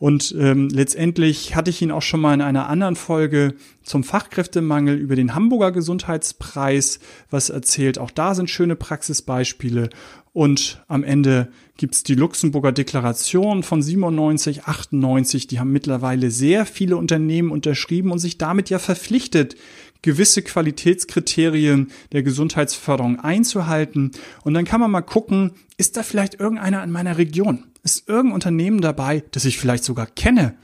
Und 0.03 0.35
ähm, 0.37 0.69
letztendlich 0.69 1.55
hatte 1.55 1.71
ich 1.71 1.81
ihn 1.81 1.93
auch 1.93 2.03
schon 2.03 2.21
mal 2.21 2.35
in 2.35 2.41
einer 2.41 2.69
anderen 2.69 2.97
Folge 2.97 3.55
zum 3.85 4.03
Fachkräftemangel 4.03 4.97
über 4.97 5.15
den 5.15 5.37
Hamburger 5.37 5.71
Gesundheitspreis 5.71 6.99
was 7.31 7.51
erzählt. 7.51 8.01
Auch 8.01 8.11
da 8.11 8.35
sind 8.35 8.51
schöne 8.51 8.75
Praxisbeispiele. 8.75 9.91
Und 10.33 10.83
am 10.89 11.05
Ende 11.05 11.53
gibt's 11.77 12.03
die 12.03 12.17
Luxemburger 12.17 12.73
Deklaration 12.73 13.63
von 13.63 13.81
97, 13.81 14.65
98. 14.65 15.47
Die 15.47 15.61
haben 15.61 15.71
mittlerweile 15.71 16.33
sehr 16.33 16.67
viele 16.67 16.97
Unternehmen 16.97 17.53
unterschrieben 17.53 18.11
und 18.11 18.19
sich 18.19 18.39
damit 18.39 18.71
ja 18.71 18.81
verpflichtet, 18.81 19.55
gewisse 20.03 20.43
Qualitätskriterien 20.43 21.93
der 22.11 22.25
Gesundheitsförderung 22.25 23.21
einzuhalten. 23.21 24.11
Und 24.43 24.55
dann 24.55 24.65
kann 24.65 24.81
man 24.81 24.91
mal 24.91 25.03
gucken, 25.03 25.53
ist 25.77 25.97
da 25.97 26.03
vielleicht 26.03 26.41
irgendeiner 26.41 26.83
in 26.83 26.91
meiner 26.91 27.19
Region? 27.19 27.67
Ist 27.83 28.09
irgendein 28.09 28.35
Unternehmen 28.35 28.81
dabei, 28.81 29.25
das 29.33 29.45
ich 29.45 29.59
vielleicht 29.59 29.85
sogar 29.85 30.07
kenne 30.07 30.55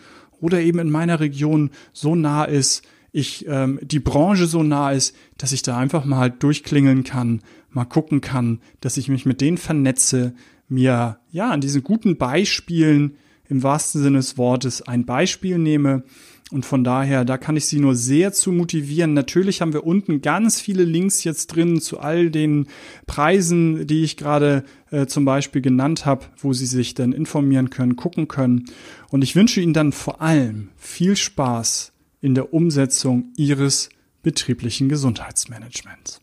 oder 0.40 0.60
eben 0.60 0.78
in 0.78 0.90
meiner 0.90 1.20
Region 1.20 1.70
so 1.92 2.14
nah 2.14 2.44
ist, 2.44 2.82
ich 3.10 3.46
ähm, 3.48 3.80
die 3.82 4.00
Branche 4.00 4.46
so 4.46 4.62
nah 4.62 4.92
ist, 4.92 5.16
dass 5.38 5.52
ich 5.52 5.62
da 5.62 5.76
einfach 5.76 6.04
mal 6.04 6.30
durchklingeln 6.30 7.04
kann, 7.04 7.42
mal 7.70 7.84
gucken 7.84 8.20
kann, 8.20 8.60
dass 8.80 8.96
ich 8.96 9.08
mich 9.08 9.26
mit 9.26 9.40
denen 9.40 9.58
vernetze, 9.58 10.34
mir 10.68 11.18
ja 11.30 11.50
an 11.50 11.60
diesen 11.60 11.82
guten 11.82 12.18
Beispielen 12.18 13.16
im 13.48 13.62
wahrsten 13.62 14.02
Sinne 14.02 14.18
des 14.18 14.36
Wortes 14.36 14.82
ein 14.82 15.06
Beispiel 15.06 15.58
nehme 15.58 16.04
und 16.50 16.64
von 16.64 16.82
daher, 16.82 17.26
da 17.26 17.36
kann 17.36 17.56
ich 17.56 17.66
Sie 17.66 17.78
nur 17.78 17.94
sehr 17.94 18.32
zu 18.32 18.52
motivieren. 18.52 19.12
Natürlich 19.12 19.60
haben 19.60 19.74
wir 19.74 19.84
unten 19.84 20.22
ganz 20.22 20.60
viele 20.60 20.84
Links 20.84 21.22
jetzt 21.24 21.48
drin 21.48 21.80
zu 21.80 22.00
all 22.00 22.30
den 22.30 22.68
Preisen, 23.06 23.86
die 23.86 24.02
ich 24.02 24.16
gerade 24.16 24.64
äh, 24.90 25.06
zum 25.06 25.26
Beispiel 25.26 25.60
genannt 25.60 26.06
habe, 26.06 26.24
wo 26.38 26.54
Sie 26.54 26.66
sich 26.66 26.94
dann 26.94 27.12
informieren 27.12 27.68
können, 27.68 27.96
gucken 27.96 28.28
können. 28.28 28.64
Und 29.10 29.22
ich 29.22 29.36
wünsche 29.36 29.60
Ihnen 29.60 29.74
dann 29.74 29.92
vor 29.92 30.22
allem 30.22 30.70
viel 30.76 31.16
Spaß 31.16 31.92
in 32.22 32.34
der 32.34 32.54
Umsetzung 32.54 33.32
Ihres 33.36 33.90
betrieblichen 34.22 34.88
Gesundheitsmanagements. 34.88 36.22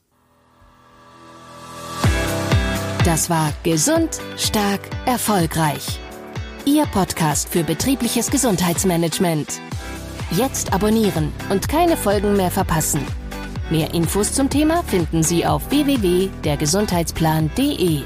Das 3.03 3.29
war 3.29 3.53
Gesund, 3.63 4.19
Stark, 4.37 4.81
Erfolgreich. 5.05 5.99
Ihr 6.65 6.87
Podcast 6.87 7.49
für 7.49 7.63
betriebliches 7.63 8.31
Gesundheitsmanagement. 8.31 9.61
Jetzt 10.31 10.73
abonnieren 10.73 11.31
und 11.49 11.69
keine 11.69 11.97
Folgen 11.97 12.35
mehr 12.35 12.49
verpassen. 12.51 13.01
Mehr 13.69 13.93
Infos 13.93 14.33
zum 14.33 14.49
Thema 14.49 14.83
finden 14.83 15.23
Sie 15.23 15.45
auf 15.45 15.69
www.dergesundheitsplan.de. 15.69 18.03